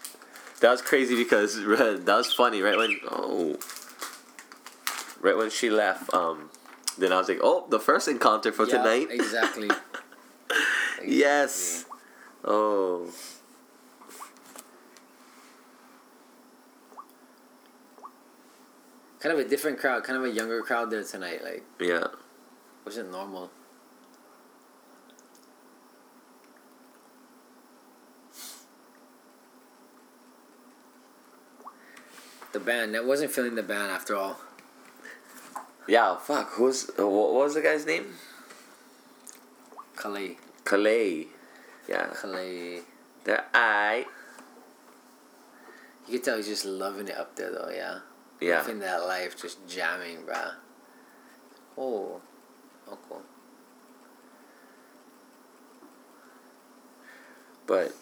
that 0.60 0.70
was 0.70 0.80
crazy 0.82 1.14
because 1.14 1.56
that 1.64 2.04
was 2.06 2.32
funny. 2.32 2.62
Right 2.62 2.76
when 2.76 2.98
oh, 3.10 3.58
right 5.20 5.36
when 5.36 5.50
she 5.50 5.68
left, 5.68 6.12
um, 6.14 6.48
then 6.96 7.12
I 7.12 7.18
was 7.18 7.28
like, 7.28 7.40
oh, 7.42 7.66
the 7.68 7.78
first 7.78 8.08
encounter 8.08 8.50
for 8.50 8.64
Yeah, 8.66 8.78
tonight. 8.78 9.08
Exactly. 9.10 9.70
Yes. 11.04 11.84
Oh. 12.44 13.08
Kind 19.20 19.32
of 19.32 19.44
a 19.44 19.48
different 19.48 19.78
crowd, 19.78 20.04
kind 20.04 20.16
of 20.16 20.24
a 20.24 20.30
younger 20.30 20.62
crowd 20.62 20.90
there 20.90 21.02
tonight. 21.02 21.42
Like, 21.42 21.64
Yeah. 21.80 22.04
wasn't 22.84 23.10
normal. 23.10 23.50
The 32.58 32.64
band, 32.64 32.96
I 32.96 33.00
wasn't 33.00 33.30
feeling 33.30 33.54
the 33.54 33.62
band 33.62 33.92
after 33.92 34.16
all. 34.16 34.36
Yeah. 35.86 36.16
Fuck. 36.16 36.54
Who's 36.54 36.90
what 36.96 37.32
was 37.32 37.54
the 37.54 37.60
guy's 37.60 37.86
name? 37.86 38.06
Calais. 39.94 40.38
Calais. 40.64 41.28
Yeah. 41.88 42.08
Calais. 42.20 42.80
They're 43.22 43.44
I. 43.54 44.06
You 46.08 46.14
could 46.14 46.24
tell 46.24 46.36
he's 46.36 46.48
just 46.48 46.64
loving 46.64 47.06
it 47.06 47.16
up 47.16 47.36
there 47.36 47.52
though, 47.52 47.70
yeah. 47.72 48.00
Yeah. 48.40 48.62
Living 48.62 48.80
that 48.80 49.06
life, 49.06 49.40
just 49.40 49.58
jamming, 49.68 50.22
bruh. 50.26 50.54
Oh. 51.76 52.20
Oh, 52.90 52.98
cool. 53.08 53.22
But 57.68 57.94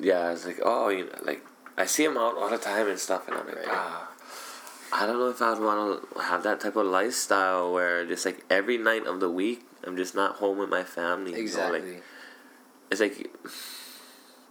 yeah, 0.00 0.18
I 0.18 0.30
was 0.32 0.46
like, 0.46 0.58
oh, 0.64 0.88
you 0.88 1.04
know, 1.04 1.18
like 1.22 1.44
I 1.80 1.86
see 1.86 2.04
him 2.04 2.16
out 2.16 2.36
all 2.36 2.50
the 2.50 2.58
time 2.58 2.88
and 2.88 2.98
stuff, 2.98 3.26
and 3.28 3.36
I'm 3.36 3.46
like, 3.46 3.64
ah. 3.68 4.06
I 4.92 5.06
don't 5.06 5.18
know 5.18 5.28
if 5.30 5.40
I'd 5.40 5.58
want 5.60 6.12
to 6.14 6.20
have 6.20 6.42
that 6.42 6.60
type 6.60 6.74
of 6.76 6.84
lifestyle 6.86 7.72
where 7.72 8.04
just 8.04 8.26
like 8.26 8.44
every 8.50 8.76
night 8.76 9.06
of 9.06 9.20
the 9.20 9.30
week 9.30 9.62
I'm 9.84 9.96
just 9.96 10.14
not 10.16 10.36
home 10.36 10.58
with 10.58 10.68
my 10.68 10.82
family. 10.82 11.30
you 11.30 11.36
know, 11.36 11.42
Exactly. 11.42 11.92
like, 11.94 12.02
it's 12.90 13.00
like 13.00 13.16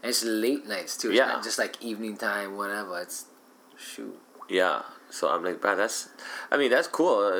And 0.01 0.09
it's 0.09 0.24
late 0.24 0.65
nights 0.65 0.95
too. 0.95 1.09
It's 1.09 1.17
Yeah. 1.17 1.25
not 1.27 1.43
just 1.43 1.59
like 1.59 1.75
evening 1.83 2.15
time, 2.15 2.55
whatever. 2.55 3.00
It's 3.01 3.25
shoot. 3.77 4.17
yeah. 4.48 4.83
So 5.12 5.27
I'm 5.29 5.43
like, 5.43 5.59
bro, 5.59 5.75
that's. 5.75 6.07
I 6.51 6.55
mean, 6.57 6.69
that's 6.71 6.88
cool. 6.88 7.17
Uh, 7.25 7.39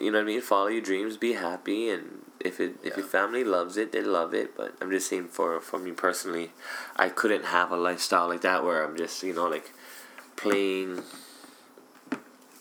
you 0.00 0.10
know 0.10 0.18
what 0.18 0.22
I 0.22 0.24
mean? 0.24 0.40
Follow 0.40 0.68
your 0.68 0.80
dreams, 0.80 1.16
be 1.16 1.32
happy, 1.34 1.90
and 1.90 2.22
if 2.40 2.60
it 2.60 2.76
if 2.82 2.96
your 2.96 3.06
family 3.06 3.44
loves 3.44 3.76
it, 3.76 3.92
they 3.92 4.02
love 4.02 4.34
it. 4.34 4.56
But 4.56 4.74
I'm 4.80 4.90
just 4.90 5.08
saying, 5.08 5.28
for 5.28 5.60
for 5.60 5.78
me 5.78 5.92
personally, 5.92 6.52
I 6.96 7.08
couldn't 7.08 7.46
have 7.46 7.70
a 7.70 7.76
lifestyle 7.76 8.28
like 8.28 8.42
that 8.42 8.64
where 8.64 8.84
I'm 8.84 8.96
just 8.96 9.22
you 9.22 9.34
know 9.34 9.48
like 9.48 9.72
playing 10.36 11.02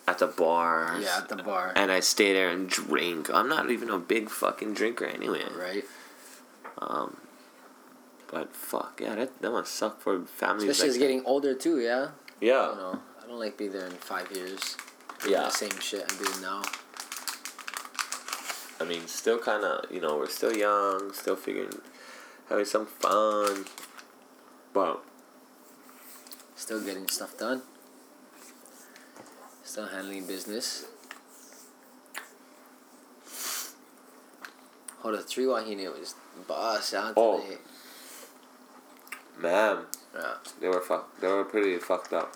at 0.07 0.19
the 0.19 0.27
bar. 0.27 0.97
Yeah, 0.99 1.19
at 1.19 1.29
the 1.29 1.37
bar. 1.37 1.73
And 1.75 1.91
I 1.91 1.99
stay 1.99 2.33
there 2.33 2.49
and 2.49 2.69
drink. 2.69 3.29
I'm 3.31 3.49
not 3.49 3.69
even 3.69 3.89
a 3.89 3.99
big 3.99 4.29
fucking 4.29 4.73
drinker 4.73 5.05
anyway. 5.05 5.43
Right? 5.55 5.83
Um, 6.79 7.17
but 8.31 8.55
fuck 8.55 8.99
yeah, 9.01 9.15
that 9.15 9.41
that 9.41 9.51
must 9.51 9.73
suck 9.73 9.99
for 9.99 10.21
families. 10.25 10.69
Especially 10.69 10.89
like 10.89 10.95
as 10.95 10.97
getting 10.97 11.25
older 11.25 11.53
too, 11.53 11.79
yeah? 11.79 12.09
yeah. 12.41 12.59
I 12.59 12.65
don't 12.65 12.77
know. 12.77 12.99
I 13.23 13.27
don't 13.27 13.39
like 13.39 13.57
be 13.57 13.67
there 13.67 13.85
in 13.85 13.93
five 13.93 14.31
years. 14.31 14.77
Yeah. 15.27 15.43
The 15.43 15.49
same 15.49 15.79
shit 15.79 16.05
I'm 16.09 16.17
doing 16.23 16.41
now. 16.41 16.61
I 18.79 18.83
mean, 18.83 19.07
still 19.07 19.39
kind 19.39 19.63
of, 19.63 19.91
you 19.91 19.99
know, 19.99 20.17
we're 20.17 20.29
still 20.29 20.55
young, 20.55 21.11
still 21.13 21.35
figuring, 21.35 21.71
having 22.49 22.65
some 22.65 22.85
fun. 22.85 23.65
But 24.73 25.03
Still 26.55 26.81
getting 26.83 27.07
stuff 27.07 27.37
done. 27.37 27.61
Still 29.63 29.85
handling 29.87 30.25
business. 30.25 30.85
Oh, 35.03 35.11
the 35.11 35.21
three 35.21 35.45
wahine 35.45 35.77
was 35.97 36.15
boss 36.47 36.93
out 36.93 37.13
Oh. 37.15 37.39
today. 37.41 37.57
man, 39.37 39.85
Yeah. 40.15 40.33
they 40.59 40.67
were 40.67 40.81
fuck, 40.81 41.19
they 41.19 41.27
were 41.27 41.45
pretty 41.45 41.77
fucked 41.77 42.11
up. 42.11 42.33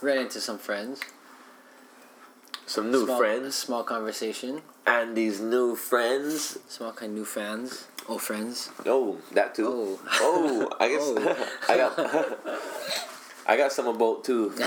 Ran 0.00 0.18
into 0.18 0.40
some 0.40 0.56
friends. 0.58 1.00
Some 2.70 2.92
new 2.92 3.04
small, 3.04 3.18
friends, 3.18 3.54
Small 3.56 3.82
conversation. 3.82 4.62
and 4.86 5.16
these 5.16 5.40
new 5.40 5.74
friends. 5.74 6.56
Small 6.68 6.92
kind 6.92 7.10
of 7.10 7.18
new 7.18 7.24
fans. 7.24 7.88
old 8.08 8.22
friends. 8.22 8.70
Oh, 8.86 9.18
that 9.32 9.56
too. 9.56 9.66
Oh. 9.66 9.98
Oh, 10.20 10.68
I 10.78 10.86
guess 10.88 11.02
Oh. 11.04 11.48
I 11.68 11.76
got 11.76 11.98
I 13.48 13.56
got 13.56 13.72
some 13.72 13.88
about 13.88 14.22
too. 14.22 14.54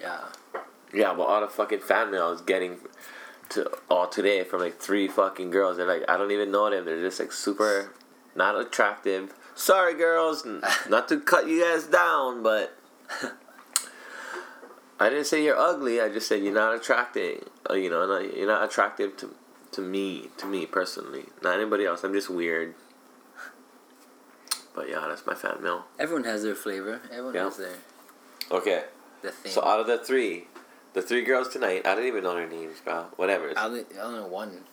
Yeah. 0.00 0.20
Yeah, 0.94 1.12
but 1.12 1.24
all 1.24 1.40
the 1.42 1.48
fucking 1.48 1.80
fan 1.80 2.10
mail 2.12 2.28
I 2.28 2.30
was 2.30 2.40
getting 2.40 2.78
to 3.50 3.68
all 3.90 4.06
today 4.06 4.44
from 4.44 4.60
like 4.60 4.78
three 4.80 5.06
fucking 5.08 5.50
girls. 5.50 5.76
They're 5.76 5.86
like, 5.86 6.08
I 6.08 6.16
don't 6.16 6.30
even 6.30 6.50
know 6.50 6.70
them. 6.70 6.86
They're 6.86 7.02
just 7.02 7.20
like 7.20 7.32
super 7.32 7.92
not 8.34 8.58
attractive. 8.58 9.34
Sorry, 9.54 9.92
girls, 9.94 10.46
not 10.88 11.08
to 11.08 11.20
cut 11.20 11.46
you 11.48 11.62
guys 11.62 11.84
down, 11.84 12.42
but 12.42 12.72
I 15.00 15.08
didn't 15.10 15.26
say 15.26 15.44
you're 15.44 15.56
ugly. 15.58 16.00
I 16.00 16.08
just 16.08 16.26
said 16.26 16.42
you're 16.42 16.52
not 16.54 16.74
attracting. 16.74 17.44
uh, 17.70 17.74
You 17.74 17.88
know, 17.90 18.06
not, 18.06 18.36
you're 18.36 18.46
not 18.46 18.64
attractive 18.64 19.16
to 19.18 19.34
to 19.72 19.82
me, 19.82 20.30
to 20.38 20.46
me 20.46 20.64
personally, 20.64 21.26
not 21.42 21.54
anybody 21.60 21.84
else. 21.84 22.02
I'm 22.02 22.14
just 22.14 22.30
weird. 22.30 22.74
But 24.74 24.88
yeah, 24.88 25.04
that's 25.08 25.26
my 25.26 25.34
fan 25.34 25.62
mail. 25.62 25.84
Everyone 25.98 26.24
has 26.24 26.42
their 26.42 26.54
flavor. 26.54 27.00
Everyone 27.10 27.34
Yeah. 27.34 27.44
has 27.44 27.56
their 27.58 27.74
Okay, 28.50 28.84
the 29.22 29.30
thing. 29.30 29.52
so 29.52 29.62
out 29.62 29.78
of 29.80 29.86
the 29.86 29.98
three, 29.98 30.46
the 30.94 31.02
three 31.02 31.22
girls 31.22 31.48
tonight, 31.48 31.86
I 31.86 31.94
don't 31.94 32.06
even 32.06 32.22
know 32.24 32.34
their 32.34 32.48
names, 32.48 32.80
bro. 32.82 33.06
Whatever. 33.16 33.52
I 33.58 33.66
only, 33.66 33.84
I 33.98 34.02
only 34.02 34.20
know 34.20 34.26
one. 34.26 34.64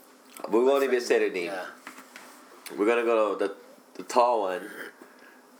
We 0.49 0.63
won't 0.63 0.83
even 0.83 1.01
say 1.01 1.19
their 1.19 1.29
name. 1.31 1.45
Yeah. 1.47 1.65
We're 2.77 2.85
gonna 2.85 3.03
go 3.03 3.35
to 3.35 3.47
the 3.47 3.55
the 3.95 4.03
tall 4.03 4.41
one, 4.43 4.69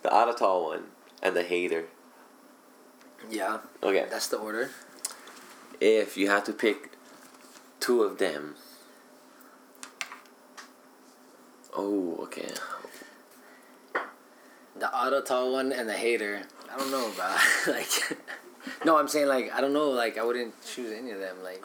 the 0.01 0.13
out 0.15 0.29
of 0.29 0.37
tall 0.37 0.65
one, 0.65 0.83
and 1.21 1.35
the 1.35 1.43
hater. 1.43 1.85
Yeah. 3.29 3.59
Okay. 3.83 4.05
That's 4.09 4.27
the 4.27 4.37
order. 4.37 4.69
If 5.79 6.17
you 6.17 6.29
had 6.29 6.45
to 6.45 6.53
pick 6.53 6.91
two 7.79 8.03
of 8.03 8.17
them. 8.17 8.55
Oh, 11.75 12.15
okay. 12.23 12.49
The 14.77 14.93
auto 14.93 15.21
tall 15.21 15.53
one 15.53 15.71
and 15.71 15.87
the 15.89 15.93
hater. 15.93 16.41
I 16.73 16.77
don't 16.77 16.91
know 16.91 17.11
about 17.11 17.39
like. 17.67 17.89
no, 18.85 18.97
I'm 18.97 19.07
saying 19.07 19.27
like 19.27 19.51
I 19.53 19.61
don't 19.61 19.73
know. 19.73 19.89
Like 19.89 20.17
I 20.17 20.23
wouldn't 20.23 20.53
choose 20.65 20.91
any 20.91 21.11
of 21.11 21.19
them. 21.19 21.37
Like 21.43 21.63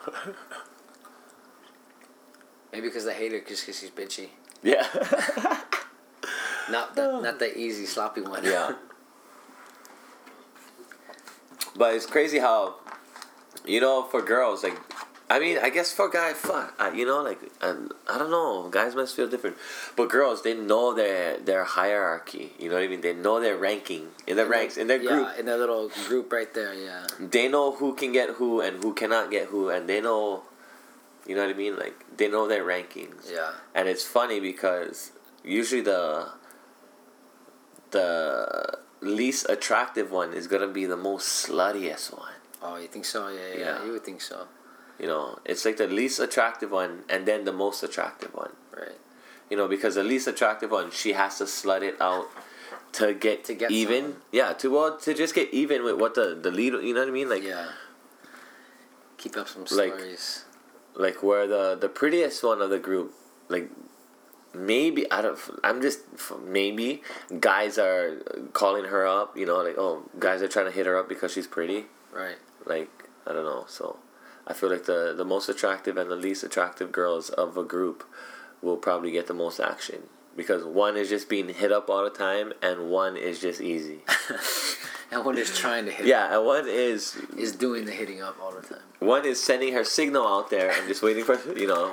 maybe 2.73 2.88
because 2.88 3.05
the 3.05 3.12
hater, 3.12 3.40
just 3.40 3.62
because 3.67 3.81
she's 3.81 3.90
bitchy. 3.90 4.29
Yeah. 4.62 4.87
Not 6.71 6.95
the 6.95 7.21
not 7.21 7.40
the 7.40 7.57
easy 7.59 7.85
sloppy 7.85 8.21
one. 8.21 8.45
yeah. 8.45 8.75
But 11.81 11.95
it's 11.95 12.05
crazy 12.05 12.41
how, 12.41 12.75
you 13.65 13.81
know, 13.81 14.03
for 14.03 14.21
girls, 14.21 14.63
like, 14.63 14.79
I 15.31 15.39
mean, 15.39 15.57
I 15.57 15.71
guess 15.71 15.91
for 15.91 16.11
guys, 16.11 16.37
fuck, 16.37 16.75
I, 16.79 16.93
you 16.93 17.07
know, 17.07 17.23
like, 17.23 17.41
I, 17.63 17.69
I 18.07 18.19
don't 18.19 18.31
know, 18.31 18.69
guys 18.69 18.95
must 18.95 19.17
feel 19.17 19.27
different, 19.27 19.57
but 19.97 20.11
girls, 20.11 20.43
they 20.43 20.53
know 20.53 20.93
their 20.93 21.39
their 21.39 21.65
hierarchy. 21.65 22.53
You 22.59 22.69
know 22.69 22.75
what 22.75 22.85
I 22.85 22.89
mean? 22.89 23.01
They 23.01 23.15
know 23.15 23.41
their 23.41 23.57
ranking 23.57 24.09
in 24.27 24.37
their 24.37 24.45
ranks 24.47 24.77
in 24.77 24.89
their 24.89 24.99
group. 24.99 25.27
Yeah, 25.33 25.41
in 25.41 25.47
their 25.47 25.57
little 25.57 25.89
group 26.07 26.31
right 26.31 26.53
there. 26.53 26.75
Yeah. 26.75 27.07
They 27.19 27.49
know 27.49 27.73
who 27.73 27.95
can 27.95 28.13
get 28.13 28.29
who 28.39 28.61
and 28.61 28.85
who 28.85 28.93
cannot 28.93 29.31
get 29.31 29.47
who, 29.47 29.71
and 29.71 29.89
they 29.89 30.03
know, 30.03 30.43
you 31.27 31.35
know 31.35 31.47
what 31.47 31.55
I 31.55 31.57
mean? 31.57 31.79
Like, 31.79 31.97
they 32.15 32.29
know 32.29 32.47
their 32.47 32.63
rankings. 32.63 33.33
Yeah. 33.33 33.53
And 33.75 33.89
it's 33.89 34.05
funny 34.05 34.39
because 34.39 35.13
usually 35.43 35.81
the 35.81 36.29
the 37.93 38.81
least 39.00 39.47
attractive 39.49 40.11
one 40.11 40.33
is 40.33 40.47
gonna 40.47 40.69
be 40.69 40.87
the 40.87 40.97
most 40.97 41.47
sluttiest 41.49 42.16
one. 42.16 42.33
Oh, 42.62 42.76
you 42.76 42.87
think 42.88 43.04
so? 43.04 43.28
Yeah, 43.28 43.40
yeah. 43.52 43.59
Yeah. 43.59 43.85
You 43.85 43.92
would 43.92 44.04
think 44.04 44.21
so, 44.21 44.47
You 44.99 45.07
know, 45.07 45.38
it's 45.47 45.64
like 45.64 45.78
the 45.78 45.87
least 45.87 46.21
attractive 46.21 46.71
one 46.71 47.04
and 47.09 47.25
then 47.26 47.45
the 47.45 47.52
most 47.52 47.83
attractive 47.83 48.35
one. 48.35 48.52
right? 48.76 48.99
You 49.49 49.57
know, 49.57 49.66
because 49.66 49.95
the 49.97 50.04
least 50.04 50.26
attractive 50.28 50.71
one, 50.71 50.90
she 50.90 51.12
has 51.14 51.38
to 51.38 51.45
slut 51.45 51.83
it 51.83 51.97
out 52.00 52.26
to 52.92 53.14
get 53.14 53.45
To 53.45 53.54
get 53.54 53.71
even. 53.71 54.02
someone. 54.02 54.23
Yeah, 54.33 54.52
to 54.54 54.71
well, 54.71 54.97
to 54.99 55.14
just 55.14 55.35
get 55.35 55.52
even 55.54 55.83
with 55.85 55.97
what 55.97 56.14
the 56.14 56.35
the 56.40 56.50
lead. 56.50 56.73
You 56.75 56.92
know 56.95 57.00
what 57.00 57.09
I 57.09 57.12
mean? 57.12 57.28
Like 57.30 57.42
yeah. 57.42 57.69
Keep 59.16 59.37
up 59.37 59.49
some 59.49 59.62
Like- 59.62 59.95
stories. 59.97 60.45
like 60.95 61.23
where 61.23 61.47
the 61.47 61.76
the 61.80 61.88
prettiest 61.88 62.42
one 62.42 62.61
of 62.61 62.69
the 62.71 62.78
group, 62.78 63.14
like 63.49 63.71
maybe 64.54 65.11
I 65.11 65.23
don't. 65.23 65.38
I'm 65.64 65.80
just 65.83 66.00
maybe 66.45 67.02
guys 67.38 67.78
are 67.78 68.16
calling 68.52 68.85
her 68.87 69.07
up. 69.07 69.37
You 69.37 69.47
know, 69.47 69.59
like 69.62 69.76
oh, 69.78 70.02
guys 70.19 70.42
are 70.42 70.49
trying 70.49 70.66
to 70.66 70.73
hit 70.73 70.87
her 70.87 70.97
up 70.97 71.09
because 71.09 71.33
she's 71.33 71.47
pretty. 71.47 71.87
right. 72.12 72.37
Like 72.66 72.90
I 73.26 73.33
don't 73.33 73.45
know. 73.45 73.64
So 73.69 73.99
I 74.47 74.52
feel 74.52 74.71
like 74.71 74.85
the 74.85 75.14
the 75.16 75.25
most 75.25 75.49
attractive 75.49 75.97
and 75.97 76.11
the 76.11 76.16
least 76.16 76.42
attractive 76.45 76.92
girls 76.92 77.30
of 77.30 77.57
a 77.57 77.64
group 77.64 78.04
will 78.62 78.76
probably 78.76 79.11
get 79.11 79.26
the 79.26 79.35
most 79.35 79.59
action 79.61 80.02
because 80.37 80.64
one 80.64 80.97
is 80.97 81.09
just 81.09 81.28
being 81.28 81.49
hit 81.49 81.73
up 81.73 81.88
all 81.88 82.04
the 82.04 82.11
time 82.11 82.52
and 82.62 82.90
one 82.90 83.16
is 83.16 83.40
just 83.40 83.61
easy. 83.61 84.00
And 85.12 85.25
one 85.25 85.37
is 85.38 85.59
trying 85.59 85.87
to 85.87 85.90
hit. 85.90 86.07
yeah, 86.07 86.37
and 86.37 86.47
one 86.47 86.69
is 86.69 87.16
Is 87.37 87.50
doing 87.57 87.85
the 87.85 87.90
hitting 87.90 88.23
up 88.23 88.37
all 88.40 88.52
the 88.52 88.62
time. 88.62 88.78
one 89.00 89.25
is 89.26 89.42
sending 89.42 89.73
her 89.73 89.83
signal 89.83 90.25
out 90.25 90.50
there 90.50 90.71
and 90.71 90.87
just 90.87 91.02
waiting 91.02 91.25
for 91.25 91.37
you 91.59 91.66
know. 91.66 91.92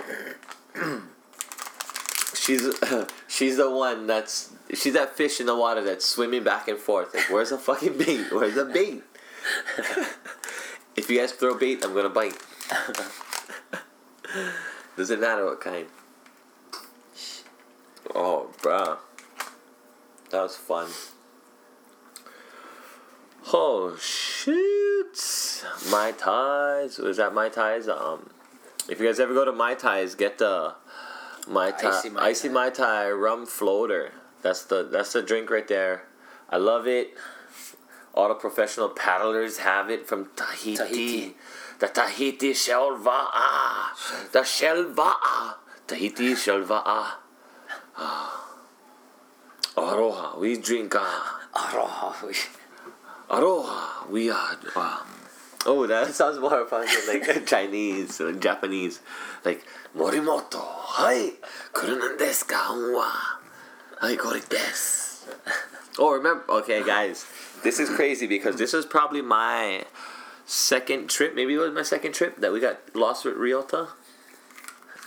She's 2.48 2.66
she's 3.28 3.58
the 3.58 3.70
one 3.70 4.08
that's 4.08 4.54
she's 4.74 4.94
that 4.94 5.18
fish 5.18 5.42
in 5.42 5.48
the 5.48 5.56
water 5.56 5.84
that's 5.84 6.06
swimming 6.06 6.46
back 6.46 6.70
and 6.70 6.80
forth. 6.80 7.14
Like, 7.14 7.30
where's 7.30 7.50
the 7.50 7.58
fucking 7.58 7.98
bait? 7.98 8.32
Where's 8.32 8.56
the 8.56 8.64
bait? 8.64 9.04
if 10.96 11.10
you 11.10 11.20
guys 11.20 11.34
throw 11.34 11.58
bait, 11.58 11.84
I'm 11.84 11.94
gonna 11.94 12.08
bite. 12.08 12.42
Doesn't 14.96 15.20
matter 15.20 15.44
what 15.44 15.60
kind. 15.60 15.88
Oh, 18.16 18.50
bruh. 18.62 18.98
That 20.30 20.44
was 20.44 20.56
fun. 20.56 20.88
Oh 23.52 23.98
shoot! 23.98 25.66
Mai 25.92 26.14
Tais 26.14 26.98
was 26.98 27.18
that 27.18 27.34
Mai 27.34 27.50
Tais. 27.50 27.90
Um, 27.90 28.30
if 28.88 29.02
you 29.02 29.06
guys 29.06 29.20
ever 29.20 29.34
go 29.34 29.44
to 29.44 29.52
Mai 29.52 29.74
Tais, 29.74 30.16
get 30.16 30.38
the 30.38 30.76
my 31.48 31.72
tie 31.72 31.90
Icy 31.90 32.10
Mai 32.10 32.22
icy 32.28 32.50
Tai. 32.50 33.10
rum 33.12 33.46
floater. 33.46 34.12
That's 34.42 34.64
the 34.64 34.84
that's 34.84 35.14
the 35.14 35.22
drink 35.22 35.50
right 35.50 35.68
there. 35.68 36.04
I 36.50 36.58
love 36.58 36.88
it. 36.88 37.14
All 38.14 38.30
the 38.30 38.36
professional 38.36 38.90
paddlers 38.90 39.60
have 39.60 39.90
it 39.90 40.08
from 40.08 40.30
Tahiti. 40.36 40.78
Tahiti. 40.78 41.36
The 41.80 41.88
Tahiti 41.88 42.54
Shell 42.54 42.98
Va'a. 42.98 44.32
The 44.32 44.44
Shell 44.44 44.86
Va'a. 44.86 45.56
Tahiti 45.86 46.34
Shell 46.36 46.64
Va'a. 46.64 47.22
Ah. 47.98 48.48
Aroha. 49.76 50.40
We 50.40 50.58
drink 50.58 50.94
ah. 50.96 51.38
Oh, 51.54 52.16
Aroha, 53.30 54.10
we 54.10 54.30
are. 54.30 54.58
Wow. 54.76 55.02
Oh, 55.66 55.86
that 55.86 56.14
sounds 56.14 56.40
more 56.40 56.66
fun 56.66 56.86
than 56.86 57.28
like 57.28 57.46
Chinese 57.46 58.22
or 58.22 58.32
Japanese. 58.34 59.02
Like, 59.44 59.66
Morimoto, 59.98 60.62
hi, 60.62 61.32
kurunan 61.74 62.18
desu 62.20 62.48
ka, 62.48 62.70
wa? 62.94 63.10
Hi, 64.00 64.16
kore 64.16 64.40
desu. 64.42 65.26
Oh, 65.98 66.14
remember, 66.14 66.44
okay, 66.62 66.84
guys, 66.84 67.26
this 67.64 67.80
is 67.80 67.90
crazy 67.90 68.28
because 68.28 68.58
this 68.58 68.76
is 68.76 68.86
probably 68.86 69.24
my 69.24 69.86
second 70.46 71.10
trip. 71.10 71.34
Maybe 71.34 71.56
it 71.56 71.58
was 71.58 71.74
my 71.74 71.82
second 71.82 72.14
trip 72.14 72.38
that 72.42 72.54
we 72.54 72.60
got 72.60 72.78
lost 72.96 73.26
with 73.26 73.34
Ryota. 73.36 73.88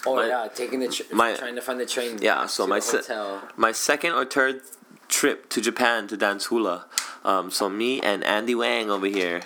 oh 0.07 0.17
My- 0.17 0.27
yeah, 0.27 0.49
taking 0.53 0.81
the 0.81 0.89
tr- 0.89 1.15
my- 1.15 1.35
trying 1.37 1.55
to 1.55 1.63
find 1.63 1.79
the 1.79 1.87
train. 1.87 2.19
Yeah, 2.21 2.47
so 2.47 2.65
to 2.65 2.71
my 2.71 2.81
the 2.81 3.03
se- 3.05 3.39
my 3.57 3.71
second 3.71 4.13
or 4.19 4.25
third 4.25 4.63
trip 5.07 5.49
to 5.51 5.61
Japan 5.61 6.09
to 6.09 6.17
dance 6.17 6.47
hula. 6.47 6.87
Um, 7.25 7.53
so 7.53 7.69
me 7.69 8.01
and 8.01 8.25
Andy 8.25 8.57
Wang 8.57 8.91
over 8.91 9.07
here, 9.07 9.43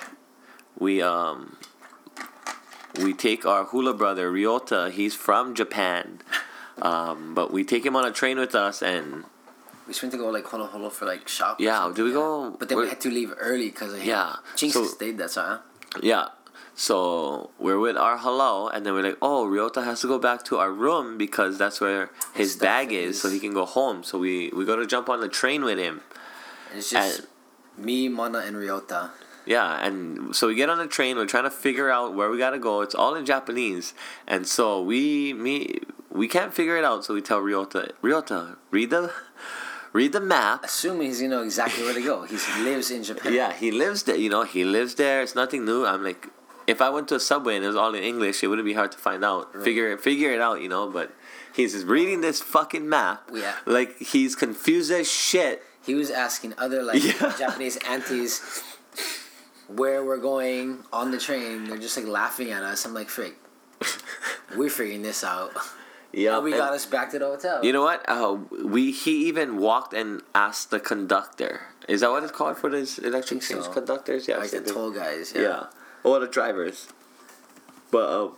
we 0.78 1.02
um, 1.02 1.56
we 3.02 3.12
take 3.12 3.44
our 3.46 3.64
hula 3.64 3.94
brother 3.94 4.30
Ryota. 4.32 4.90
He's 4.90 5.14
from 5.14 5.54
Japan, 5.54 6.20
um, 6.80 7.34
but 7.34 7.52
we 7.52 7.64
take 7.64 7.84
him 7.84 7.96
on 7.96 8.04
a 8.04 8.10
train 8.12 8.38
with 8.38 8.54
us, 8.54 8.82
and 8.82 9.24
We 9.86 9.92
just 9.92 10.02
went 10.02 10.12
to 10.12 10.18
go 10.18 10.28
like 10.30 10.44
holo 10.46 10.66
holo 10.66 10.90
for 10.90 11.04
like 11.06 11.28
shop. 11.28 11.60
Yeah, 11.60 11.92
did 11.94 12.02
we 12.04 12.12
go- 12.12 12.50
But 12.58 12.68
then 12.68 12.78
we 12.78 12.88
had 12.88 13.00
to 13.02 13.10
leave 13.10 13.32
early 13.38 13.70
because 13.70 13.92
of 13.92 14.00
him. 14.00 14.08
Yeah, 14.08 14.36
Jinx 14.56 14.74
so- 14.74 14.84
stayed. 14.84 15.18
That's 15.18 15.34
huh. 15.36 15.58
yeah. 16.02 16.28
So 16.76 17.50
we're 17.60 17.78
with 17.78 17.96
our 17.96 18.18
hello, 18.18 18.66
and 18.68 18.84
then 18.84 18.94
we're 18.94 19.04
like, 19.04 19.18
oh, 19.22 19.46
Ryota 19.46 19.84
has 19.84 20.00
to 20.00 20.08
go 20.08 20.18
back 20.18 20.44
to 20.46 20.56
our 20.58 20.72
room 20.72 21.16
because 21.16 21.56
that's 21.56 21.80
where 21.80 22.10
his 22.34 22.52
stuff 22.54 22.62
bag 22.62 22.92
is, 22.92 23.14
is. 23.16 23.22
so 23.22 23.30
he 23.30 23.38
can 23.38 23.54
go 23.54 23.64
home. 23.64 24.02
So 24.02 24.18
we 24.18 24.50
we 24.50 24.64
go 24.64 24.74
to 24.74 24.84
jump 24.86 25.08
on 25.08 25.20
the 25.20 25.28
train 25.28 25.62
with 25.62 25.78
him. 25.78 26.00
And 26.70 26.78
it's 26.78 26.90
just 26.90 27.26
me, 27.78 28.08
Mana, 28.08 28.38
and 28.40 28.56
Ryota. 28.56 29.10
Yeah, 29.46 29.84
and 29.86 30.34
so 30.34 30.46
we 30.48 30.54
get 30.54 30.70
on 30.70 30.78
the 30.78 30.86
train. 30.86 31.16
We're 31.16 31.26
trying 31.26 31.44
to 31.44 31.50
figure 31.50 31.90
out 31.90 32.14
where 32.14 32.30
we 32.30 32.38
gotta 32.38 32.58
go. 32.58 32.80
It's 32.80 32.94
all 32.94 33.14
in 33.14 33.26
Japanese, 33.26 33.94
and 34.26 34.46
so 34.46 34.82
we 34.82 35.32
me 35.34 35.80
we 36.10 36.28
can't 36.28 36.52
figure 36.54 36.76
it 36.76 36.84
out. 36.84 37.04
So 37.04 37.14
we 37.14 37.20
tell 37.20 37.40
Ryota, 37.40 37.92
Ryota, 38.02 38.56
read 38.70 38.90
the 38.90 39.12
read 39.92 40.12
the 40.12 40.20
map. 40.20 40.64
Assuming 40.64 41.08
he's 41.08 41.20
gonna 41.20 41.36
know 41.36 41.42
exactly 41.42 41.84
where 41.84 41.94
to 41.94 42.02
go. 42.02 42.22
He 42.22 42.36
lives 42.62 42.90
in 42.90 43.02
Japan. 43.04 43.32
Yeah, 43.34 43.52
he 43.52 43.70
lives 43.70 44.04
there. 44.04 44.16
You 44.16 44.30
know, 44.30 44.44
he 44.44 44.64
lives 44.64 44.94
there. 44.94 45.22
It's 45.22 45.34
nothing 45.34 45.64
new. 45.64 45.84
I'm 45.84 46.02
like, 46.02 46.28
if 46.66 46.80
I 46.80 46.88
went 46.90 47.08
to 47.08 47.16
a 47.16 47.20
subway 47.20 47.56
and 47.56 47.64
it 47.64 47.68
was 47.68 47.76
all 47.76 47.94
in 47.94 48.02
English, 48.02 48.42
it 48.42 48.46
wouldn't 48.48 48.64
be 48.66 48.72
hard 48.74 48.92
to 48.92 48.98
find 48.98 49.24
out, 49.24 49.54
Right. 49.54 49.62
figure 49.64 49.92
it, 49.92 50.00
figure 50.00 50.32
it 50.32 50.40
out. 50.40 50.60
You 50.62 50.68
know, 50.68 50.88
but 50.90 51.12
he's 51.54 51.72
just 51.74 51.86
reading 51.86 52.22
this 52.22 52.40
fucking 52.40 52.88
map. 52.88 53.28
Yeah. 53.32 53.54
Like 53.66 53.98
he's 53.98 54.34
confused 54.34 54.90
as 54.90 55.10
shit. 55.10 55.62
He 55.84 55.94
was 55.94 56.10
asking 56.10 56.54
other 56.56 56.82
like 56.82 57.04
Yeah. 57.20 57.34
Japanese 57.38 57.76
aunties 57.86 58.40
where 59.68 60.04
we're 60.04 60.18
going 60.18 60.84
on 60.92 61.10
the 61.10 61.18
train. 61.18 61.68
They're 61.68 61.78
just 61.78 61.96
like 61.96 62.06
laughing 62.06 62.50
at 62.50 62.62
us. 62.62 62.84
I'm 62.84 62.94
like, 62.94 63.08
frick, 63.08 63.36
we're 64.56 64.70
figuring 64.70 65.02
this 65.02 65.24
out. 65.24 65.52
Yeah, 66.12 66.38
we 66.38 66.52
got 66.52 66.72
us 66.72 66.86
back 66.86 67.10
to 67.10 67.18
the 67.18 67.26
hotel. 67.26 67.64
You 67.64 67.72
know 67.72 67.82
what? 67.82 68.04
Uh, 68.08 68.38
we 68.64 68.92
he 68.92 69.26
even 69.26 69.56
walked 69.56 69.92
and 69.92 70.22
asked 70.34 70.70
the 70.70 70.78
conductor. 70.78 71.62
Is 71.88 72.00
that 72.02 72.10
what 72.10 72.22
it's 72.22 72.32
called 72.32 72.56
for 72.56 72.70
these 72.70 72.98
electric 72.98 73.40
trains? 73.40 73.64
so. 73.64 73.72
Conductors, 73.72 74.28
yeah. 74.28 74.36
like 74.36 74.50
the 74.50 74.60
toll 74.60 74.92
guys. 74.92 75.32
yeah. 75.34 75.42
Yeah. 75.42 75.64
Or 76.04 76.20
the 76.20 76.28
drivers. 76.28 76.88
But 77.90 78.08
uh, 78.08 78.30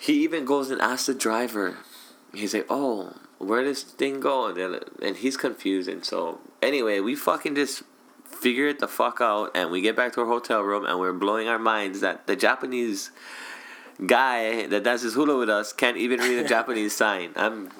he 0.00 0.22
even 0.22 0.44
goes 0.44 0.70
and 0.70 0.80
asks 0.80 1.06
the 1.06 1.14
driver. 1.14 1.78
He's 2.32 2.54
like, 2.54 2.66
"Oh, 2.70 3.14
where 3.38 3.64
does 3.64 3.82
this 3.82 3.92
thing 3.92 4.20
go?" 4.20 4.46
And, 4.46 4.84
and 5.02 5.16
he's 5.16 5.36
confused. 5.36 5.88
And 5.88 6.04
so 6.04 6.40
anyway, 6.62 7.00
we 7.00 7.16
fucking 7.16 7.56
just 7.56 7.82
figure 8.44 8.68
it 8.68 8.78
the 8.78 8.86
fuck 8.86 9.22
out, 9.22 9.50
and 9.54 9.70
we 9.70 9.80
get 9.80 9.96
back 9.96 10.12
to 10.12 10.20
our 10.20 10.26
hotel 10.26 10.60
room, 10.60 10.84
and 10.84 11.00
we're 11.00 11.14
blowing 11.14 11.48
our 11.48 11.58
minds 11.58 12.00
that 12.00 12.26
the 12.26 12.36
Japanese 12.36 13.10
guy 14.06 14.66
that 14.66 14.84
dances 14.84 15.14
hula 15.14 15.38
with 15.38 15.48
us 15.48 15.72
can't 15.72 15.96
even 15.96 16.20
read 16.20 16.38
a 16.44 16.46
Japanese 16.56 16.94
sign. 16.94 17.32
I'm 17.36 17.70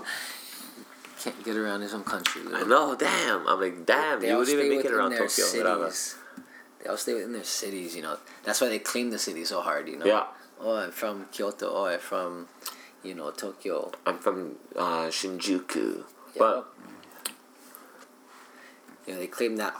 Can't 1.20 1.44
get 1.44 1.54
around 1.54 1.82
his 1.82 1.92
own 1.92 2.02
country. 2.02 2.42
know? 2.44 2.56
I 2.56 2.62
know, 2.62 2.96
damn. 2.96 3.46
I'm 3.46 3.60
like, 3.60 3.84
damn, 3.84 4.20
They 4.22 4.30
you 4.30 4.38
wouldn't 4.38 4.56
even 4.58 4.70
make 4.74 4.86
it 4.86 4.90
around 4.90 5.10
Tokyo 5.10 5.44
without 5.52 5.82
us. 5.82 6.16
They 6.82 6.88
all 6.88 6.96
stay 6.96 7.12
within 7.12 7.34
their 7.34 7.44
cities, 7.44 7.94
you 7.94 8.00
know. 8.00 8.16
That's 8.44 8.62
why 8.62 8.70
they 8.70 8.78
claim 8.78 9.10
the 9.10 9.18
city 9.18 9.44
so 9.44 9.60
hard, 9.60 9.86
you 9.86 9.98
know. 9.98 10.06
Yeah. 10.06 10.24
Oh, 10.58 10.76
I'm 10.76 10.92
from 10.92 11.26
Kyoto. 11.30 11.68
Oh, 11.74 11.84
I'm 11.84 12.00
from, 12.00 12.48
you 13.02 13.14
know, 13.14 13.30
Tokyo. 13.32 13.92
I'm 14.06 14.16
from 14.18 14.56
uh, 14.76 15.08
Shinjuku. 15.08 15.96
Yeah. 15.96 16.38
But 16.38 16.72
you 19.06 19.12
know, 19.12 19.20
they 19.20 19.26
claim 19.26 19.56
that 19.56 19.74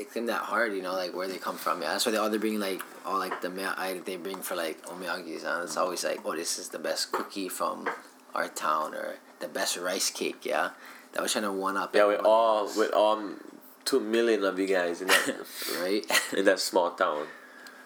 they 0.00 0.04
claim 0.04 0.26
that 0.26 0.40
hard, 0.40 0.72
you 0.72 0.80
know, 0.80 0.94
like 0.94 1.14
where 1.14 1.28
they 1.28 1.36
come 1.36 1.56
from. 1.56 1.82
Yeah, 1.82 1.88
that's 1.88 2.06
why 2.06 2.12
they 2.12 2.18
oh, 2.18 2.22
all 2.22 2.30
they 2.30 2.38
bring 2.38 2.58
like 2.58 2.80
all 3.04 3.18
like 3.18 3.42
the 3.42 3.50
meal 3.50 3.72
I 3.76 4.00
they 4.02 4.16
bring 4.16 4.38
for 4.38 4.56
like 4.56 4.82
omiyagis, 4.86 5.44
and 5.44 5.64
it's 5.64 5.76
always 5.76 6.04
like, 6.04 6.20
oh, 6.24 6.34
this 6.34 6.58
is 6.58 6.70
the 6.70 6.78
best 6.78 7.12
cookie 7.12 7.50
from 7.50 7.86
our 8.34 8.48
town 8.48 8.94
or 8.94 9.16
the 9.40 9.48
best 9.48 9.76
rice 9.76 10.10
cake. 10.10 10.46
Yeah, 10.46 10.70
that 11.12 11.22
was 11.22 11.32
trying 11.32 11.44
to 11.44 11.52
one 11.52 11.76
up. 11.76 11.94
yeah, 11.94 12.06
with 12.06 12.22
all 12.24 12.64
with 12.64 12.92
all 12.94 13.18
um, 13.18 13.44
two 13.84 14.00
million 14.00 14.42
of 14.42 14.58
you 14.58 14.66
guys 14.66 15.02
in 15.02 15.08
that 15.08 15.46
right. 15.82 16.06
in 16.36 16.46
that 16.46 16.60
small 16.60 16.92
town. 16.92 17.26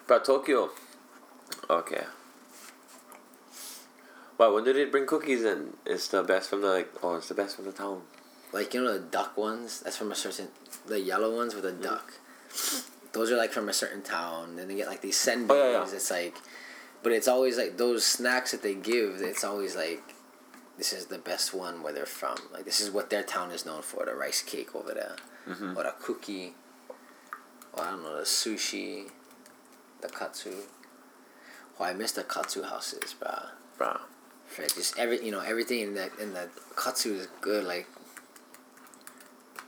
But 0.06 0.24
Tokyo, 0.24 0.70
okay. 1.68 2.04
Wow, 4.38 4.54
when 4.54 4.62
did 4.62 4.76
they 4.76 4.84
bring 4.84 5.06
cookies 5.06 5.42
in? 5.42 5.74
It's 5.84 6.06
the 6.06 6.22
best 6.22 6.48
from 6.50 6.60
the 6.60 6.68
like. 6.68 6.92
Oh, 7.02 7.16
it's 7.16 7.28
the 7.28 7.34
best 7.34 7.56
from 7.56 7.64
the 7.64 7.72
town. 7.72 8.02
Like 8.54 8.72
you 8.74 8.82
know 8.82 8.94
the 8.94 9.00
duck 9.00 9.36
ones. 9.36 9.80
That's 9.80 9.96
from 9.96 10.10
a 10.12 10.14
certain 10.14 10.48
the 10.86 11.00
yellow 11.00 11.34
ones 11.34 11.54
with 11.54 11.64
a 11.66 11.72
Mm-hmm. 11.72 11.82
duck. 11.82 12.12
Those 13.12 13.30
are 13.30 13.36
like 13.36 13.52
from 13.52 13.68
a 13.68 13.72
certain 13.72 14.02
town. 14.02 14.56
Then 14.56 14.68
they 14.68 14.74
get 14.76 14.88
like 14.88 15.00
these 15.02 15.16
senbei's. 15.16 15.50
Oh, 15.50 15.70
yeah, 15.72 15.86
yeah. 15.86 15.94
It's 15.94 16.10
like, 16.10 16.36
but 17.02 17.12
it's 17.12 17.28
always 17.28 17.56
like 17.58 17.76
those 17.76 18.04
snacks 18.04 18.50
that 18.52 18.62
they 18.62 18.74
give. 18.74 19.20
It's 19.20 19.44
always 19.44 19.76
like, 19.76 20.02
this 20.78 20.92
is 20.92 21.06
the 21.06 21.18
best 21.18 21.54
one 21.54 21.82
where 21.82 21.92
they're 21.92 22.06
from. 22.06 22.36
Like 22.52 22.64
this 22.64 22.80
is 22.80 22.90
what 22.90 23.10
their 23.10 23.22
town 23.22 23.50
is 23.52 23.64
known 23.64 23.82
for. 23.82 24.04
The 24.04 24.14
rice 24.14 24.42
cake 24.42 24.74
over 24.74 24.92
there, 24.94 25.16
Mhm. 25.48 25.76
or 25.76 25.84
the 25.84 25.94
cookie. 26.02 26.54
Or 27.72 27.84
I 27.84 27.90
don't 27.90 28.02
know 28.02 28.16
the 28.16 28.22
sushi, 28.24 29.10
the 30.00 30.08
katsu. 30.08 30.54
Oh, 31.78 31.84
I 31.84 31.92
miss 31.92 32.12
the 32.12 32.22
katsu 32.24 32.62
houses, 32.62 33.14
bruh. 33.20 33.48
Bruh. 33.78 34.00
Frick, 34.46 34.74
just 34.74 34.96
every 34.98 35.24
you 35.24 35.30
know 35.32 35.40
everything 35.40 35.80
in 35.80 35.94
the 35.94 36.10
in 36.20 36.34
the 36.34 36.48
katsu 36.76 37.14
is 37.14 37.28
good. 37.40 37.64
Like 37.64 37.86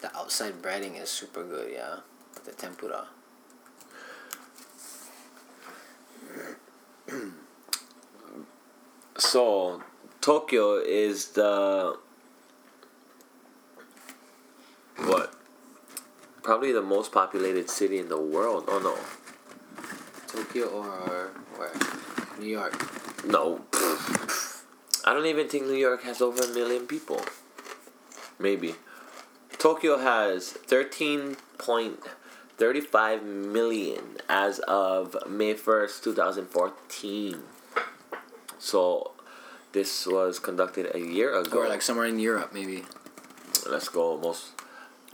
the 0.00 0.14
outside 0.16 0.62
breading 0.62 1.00
is 1.00 1.09
super 1.09 1.44
good. 1.44 1.72
Yeah, 1.72 1.96
the 2.44 2.52
tempura. 2.52 3.06
So, 9.18 9.82
Tokyo 10.20 10.74
is 10.76 11.28
the 11.28 11.96
what? 14.98 15.32
Probably 16.42 16.70
the 16.70 16.82
most 16.82 17.12
populated 17.12 17.70
city 17.70 17.98
in 17.98 18.11
the 18.11 18.20
world. 18.20 18.64
Oh 18.68 18.78
no, 18.78 18.94
Tokyo 20.26 20.66
or 20.68 21.30
where? 21.56 21.72
New 22.38 22.46
York. 22.46 22.74
no. 23.26 23.62
I 25.06 25.14
don't 25.14 25.26
even 25.26 25.48
think 25.48 25.66
New 25.66 25.74
York 25.74 26.02
has 26.02 26.20
over 26.20 26.42
a 26.42 26.48
million 26.48 26.87
people. 26.87 27.20
Maybe. 28.40 28.74
Tokyo 29.66 29.98
has 29.98 30.52
thirteen 30.52 31.37
point 31.59 31.98
thirty-five 32.57 33.24
million 33.24 34.18
as 34.29 34.61
of 34.61 35.16
May 35.29 35.55
first, 35.55 36.05
two 36.05 36.14
thousand 36.14 36.46
fourteen. 36.46 37.42
So, 38.61 39.11
this 39.72 40.07
was 40.07 40.38
conducted 40.38 40.94
a 40.94 41.00
year 41.00 41.37
ago. 41.37 41.59
Or 41.59 41.68
like 41.68 41.83
somewhere 41.83 42.07
in 42.07 42.20
Europe, 42.20 42.52
maybe. 42.55 42.85
Let's 43.68 43.88
go 43.88 44.16
most 44.16 44.52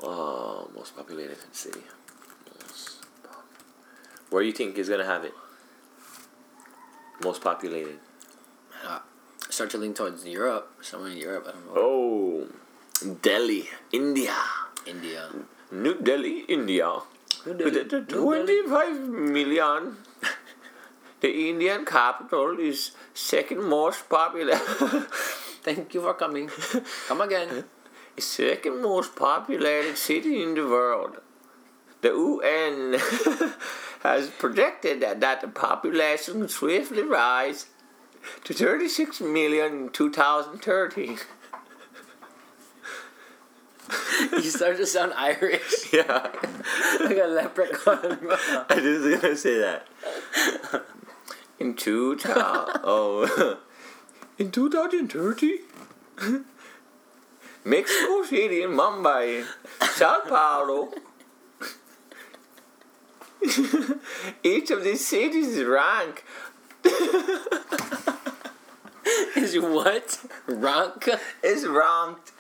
uh, 0.05 0.65
most 0.77 0.95
populated 0.95 1.39
city. 1.53 1.81
Most 2.61 3.07
pop- 3.23 3.49
Where 4.29 4.43
you 4.43 4.53
think 4.53 4.77
is 4.77 4.91
gonna 4.91 5.07
have 5.07 5.25
it? 5.25 5.33
Most 7.25 7.41
populated. 7.41 8.01
Uh, 8.87 8.99
start 9.49 9.71
to 9.71 9.79
lean 9.79 9.95
towards 9.95 10.27
Europe. 10.27 10.71
Somewhere 10.83 11.11
in 11.11 11.17
Europe. 11.17 11.47
I 11.49 11.53
don't 11.53 11.67
know. 11.69 11.73
Oh, 11.75 12.49
Delhi, 13.03 13.69
India. 13.93 14.37
India. 14.87 15.29
New 15.71 15.95
Delhi, 16.01 16.41
India. 16.49 17.01
New 17.47 17.55
Delhi. 17.55 17.85
Delhi. 17.85 18.05
25 18.07 19.01
million. 19.09 19.97
The 21.21 21.51
Indian 21.51 21.85
capital 21.85 22.59
is 22.59 22.91
second 23.15 23.63
most 23.63 24.09
popular. 24.09 24.57
Thank 25.63 25.95
you 25.95 26.01
for 26.01 26.15
coming. 26.15 26.51
Come 27.07 27.21
again. 27.21 27.65
second 28.19 28.83
most 28.83 29.15
populated 29.17 29.97
city 29.97 30.43
in 30.43 30.55
the 30.55 30.67
world. 30.67 31.19
The 32.01 32.09
UN 32.09 32.99
has 34.03 34.29
projected 34.31 35.01
that, 35.01 35.21
that 35.21 35.41
the 35.41 35.49
population 35.49 36.41
will 36.41 36.49
swiftly 36.49 37.05
rise 37.05 37.67
to 38.45 38.53
36 38.53 39.21
million 39.21 39.73
in 39.85 39.89
2030. 39.91 41.17
you 44.45 44.51
start 44.51 44.77
to 44.79 44.87
sound 44.87 45.13
Irish. 45.15 45.93
yeah, 45.93 46.31
like 47.01 47.19
a 47.19 47.27
leprechaun. 47.27 48.19
I 48.69 48.81
just 48.81 49.23
gonna 49.23 49.37
say 49.37 49.59
that. 49.59 49.87
In 51.59 51.75
2000, 51.75 52.81
oh, 52.85 53.59
in 54.39 54.51
2030, 54.51 55.59
Mexico 57.65 58.23
City 58.25 58.63
Mumbai, 58.63 59.45
Sao 59.83 60.21
Paulo. 60.29 60.93
Each 64.43 64.71
of 64.71 64.85
these 64.85 65.05
cities 65.07 65.49
is 65.49 65.65
rank 65.65 66.25
Is 69.37 69.59
what? 69.59 70.25
Rank? 70.47 71.09
is 71.43 71.67
ranked. 71.67 72.33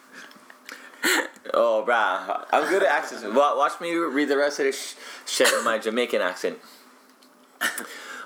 Oh, 1.82 1.86
bruh. 1.86 2.46
I'm 2.52 2.68
good 2.68 2.82
at 2.82 2.90
accents. 2.90 3.24
Watch 3.34 3.80
me 3.80 3.94
read 3.94 4.28
the 4.28 4.36
rest 4.36 4.60
of 4.60 4.66
this 4.66 4.94
shit 5.26 5.52
in 5.52 5.64
my 5.64 5.78
Jamaican 5.78 6.20
accent. 6.20 6.58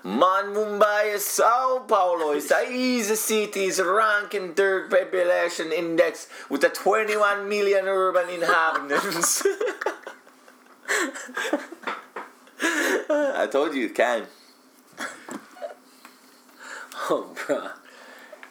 Man, 0.05 0.55
Mumbai 0.55 1.14
is 1.14 1.25
Sao 1.27 1.85
Paulo 1.88 2.33
is 2.33 2.49
the 2.49 3.16
cities 3.16 3.81
ranking 3.81 4.55
third 4.55 4.90
population 4.90 5.73
index 5.73 6.29
with 6.49 6.62
a 6.64 6.69
21 6.69 7.49
million 7.49 7.87
urban 7.87 8.29
inhabitants. 8.29 9.42
I 13.09 13.49
told 13.51 13.75
you, 13.75 13.83
you 13.83 13.90
can. 13.90 14.27
Oh, 17.09 17.35
bro. 17.47 17.69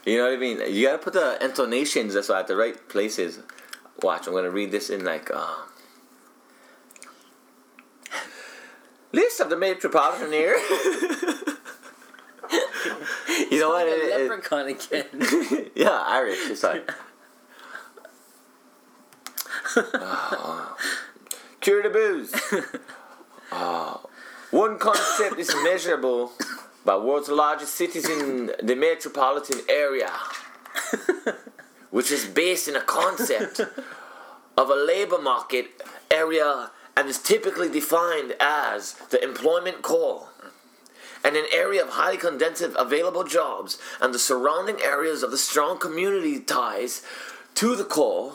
You 0.05 0.17
know 0.17 0.25
what 0.25 0.33
I 0.33 0.37
mean? 0.37 0.61
You 0.73 0.87
gotta 0.87 0.99
put 0.99 1.13
the 1.13 1.43
intonations 1.43 2.13
that's 2.13 2.29
why, 2.29 2.39
at 2.41 2.47
the 2.47 2.55
right 2.55 2.87
places. 2.89 3.39
Watch, 4.01 4.27
I'm 4.27 4.33
gonna 4.33 4.49
read 4.49 4.71
this 4.71 4.89
in 4.89 5.03
like 5.05 5.29
uh, 5.33 5.55
list 9.11 9.39
of 9.39 9.49
the 9.49 9.57
metropolitan 9.57 10.33
area. 10.33 10.59
you 13.51 13.59
know 13.59 13.69
what? 13.69 13.87
Like 13.87 13.97
It- 13.97 14.11
a 14.11 14.15
it- 14.15 14.29
leprechaun 14.29 14.67
again. 14.67 15.71
yeah, 15.75 16.03
Irish. 16.07 16.39
It's 16.49 16.63
like. 16.63 16.89
Ah. 19.95 20.77
cure 21.59 21.83
the 21.83 21.89
booze. 21.89 22.33
Ah. 23.51 23.99
one 24.51 24.77
concept 24.79 25.37
is 25.39 25.53
measurable 25.63 26.31
by 26.85 26.95
world's 26.95 27.27
largest 27.29 27.75
cities 27.75 28.07
in 28.09 28.51
the 28.63 28.75
metropolitan 28.75 29.59
area, 29.67 30.11
which 31.95 32.11
is 32.11 32.25
based 32.25 32.67
in 32.67 32.75
a 32.75 32.81
concept 32.81 33.61
of 34.57 34.69
a 34.69 34.75
labor 34.75 35.17
market 35.17 35.81
area 36.11 36.69
and 36.97 37.07
is 37.07 37.17
typically 37.17 37.69
defined 37.69 38.35
as 38.37 38.95
the 39.11 39.23
employment 39.23 39.81
core 39.81 40.27
and 41.23 41.37
an 41.37 41.45
area 41.53 41.81
of 41.81 41.91
highly 41.91 42.17
condensed 42.17 42.61
available 42.77 43.23
jobs 43.23 43.77
and 44.01 44.13
the 44.13 44.19
surrounding 44.19 44.75
areas 44.81 45.23
of 45.23 45.31
the 45.31 45.37
strong 45.37 45.79
community 45.79 46.37
ties 46.37 47.01
to 47.53 47.77
the 47.77 47.85
core. 47.85 48.33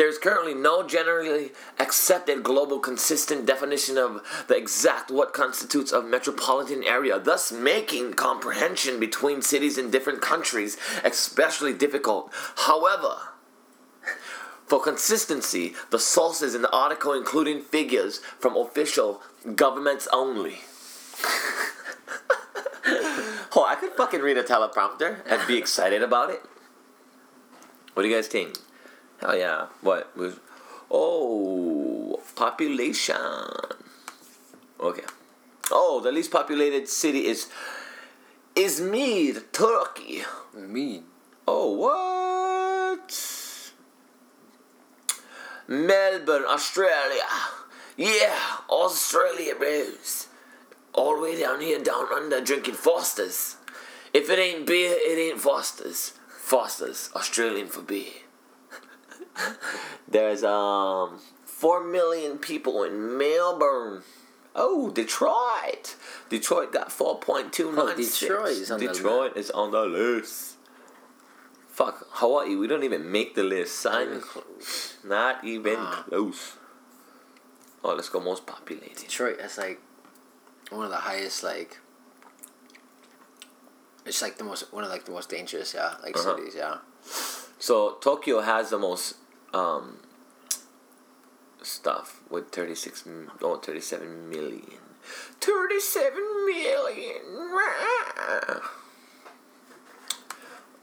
There's 0.00 0.16
currently 0.16 0.54
no 0.54 0.82
generally 0.82 1.52
accepted 1.78 2.42
global 2.42 2.78
consistent 2.78 3.44
definition 3.44 3.98
of 3.98 4.22
the 4.48 4.56
exact 4.56 5.10
what 5.10 5.34
constitutes 5.34 5.92
a 5.92 6.00
metropolitan 6.00 6.82
area, 6.84 7.18
thus 7.18 7.52
making 7.52 8.14
comprehension 8.14 8.98
between 8.98 9.42
cities 9.42 9.76
in 9.76 9.90
different 9.90 10.22
countries 10.22 10.78
especially 11.04 11.74
difficult. 11.74 12.32
However, 12.56 13.14
for 14.66 14.80
consistency, 14.80 15.74
the 15.90 15.98
sources 15.98 16.54
in 16.54 16.62
the 16.62 16.72
article 16.72 17.12
including 17.12 17.60
figures 17.60 18.22
from 18.38 18.56
official 18.56 19.20
governments 19.54 20.08
only. 20.14 20.60
oh, 23.54 23.66
I 23.68 23.76
could 23.78 23.92
fucking 23.92 24.22
read 24.22 24.38
a 24.38 24.44
teleprompter 24.44 25.20
and 25.26 25.46
be 25.46 25.58
excited 25.58 26.02
about 26.02 26.30
it. 26.30 26.40
What 27.92 28.04
do 28.04 28.08
you 28.08 28.14
guys 28.16 28.28
think? 28.28 28.56
Hell 29.20 29.36
yeah. 29.36 29.66
What 29.80 30.16
was 30.16 30.38
Oh, 30.90 32.20
population. 32.34 33.14
Okay. 34.80 35.04
Oh, 35.70 36.00
the 36.02 36.10
least 36.10 36.32
populated 36.32 36.88
city 36.88 37.26
is 37.26 37.48
Izmir, 38.56 39.44
Turkey. 39.52 40.22
Me. 40.54 41.02
Oh, 41.46 41.70
what? 41.72 43.10
Melbourne, 45.68 46.44
Australia. 46.48 47.28
Yeah, 47.96 48.36
Australia 48.68 49.54
bros. 49.54 50.26
All 50.92 51.16
the 51.16 51.22
way 51.22 51.40
down 51.40 51.60
here, 51.60 51.78
down 51.78 52.12
under, 52.12 52.40
drinking 52.40 52.74
Foster's. 52.74 53.56
If 54.12 54.28
it 54.28 54.40
ain't 54.40 54.66
beer, 54.66 54.96
it 54.96 55.18
ain't 55.18 55.40
Foster's. 55.40 56.14
Foster's, 56.28 57.10
Australian 57.14 57.68
for 57.68 57.82
beer. 57.82 58.24
There's 60.08 60.42
um 60.44 61.20
four 61.44 61.84
million 61.84 62.38
people 62.38 62.82
in 62.84 63.16
Melbourne. 63.18 64.02
Oh, 64.54 64.90
Detroit. 64.90 65.96
Detroit 66.28 66.72
got 66.72 66.90
four 66.90 67.18
point 67.18 67.52
two 67.52 67.70
nine. 67.72 67.94
Oh, 67.94 67.96
Detroit 67.96 68.48
is 68.52 68.70
on 68.70 68.80
the 68.80 68.88
Detroit 68.88 69.36
is 69.36 69.50
on 69.50 69.70
the 69.70 69.82
list. 69.82 70.56
Fuck 71.68 72.06
Hawaii. 72.10 72.56
We 72.56 72.66
don't 72.66 72.82
even 72.82 73.10
make 73.10 73.34
the 73.34 73.44
list. 73.44 73.84
Not 73.84 73.94
Sign 73.94 74.22
not 75.04 75.44
even 75.44 75.76
close. 75.76 76.56
Oh, 77.82 77.94
let's 77.94 78.08
go 78.10 78.20
most 78.20 78.46
populated. 78.46 78.96
Detroit, 78.98 79.38
that's 79.40 79.56
like 79.56 79.80
one 80.70 80.84
of 80.84 80.90
the 80.90 80.98
highest, 80.98 81.42
like. 81.42 81.78
It's 84.04 84.22
like 84.22 84.38
the 84.38 84.44
most, 84.44 84.72
one 84.72 84.84
of 84.84 84.90
like 84.90 85.04
the 85.04 85.12
most 85.12 85.28
dangerous, 85.28 85.74
yeah, 85.74 85.94
like 86.02 86.16
Uh-huh. 86.16 86.36
cities, 86.36 86.54
yeah. 86.56 86.78
So 87.58 87.96
Tokyo 88.00 88.40
has 88.40 88.70
the 88.70 88.78
most 88.78 89.16
um, 89.54 89.98
stuff 91.62 92.20
with 92.30 92.50
36, 92.50 93.04
m- 93.06 93.30
oh, 93.42 93.56
37 93.56 94.28
million. 94.30 94.62
37 95.40 96.46
million. 96.46 97.16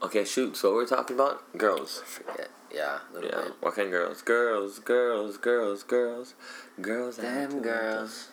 Okay, 0.02 0.24
shoot. 0.24 0.56
So 0.56 0.74
we're 0.74 0.86
talking 0.86 1.16
about 1.16 1.42
girls. 1.58 2.02
Forget, 2.06 2.50
yeah, 2.72 2.98
Yeah. 3.14 3.20
bit. 3.20 3.54
What 3.60 3.74
kind 3.74 3.86
of 3.86 3.92
girls? 3.92 4.22
Girls, 4.22 4.78
girls, 4.78 5.36
girls, 5.38 5.82
girls, 5.82 6.34
girls. 6.80 7.16
Damn 7.16 7.60
girls. 7.60 8.28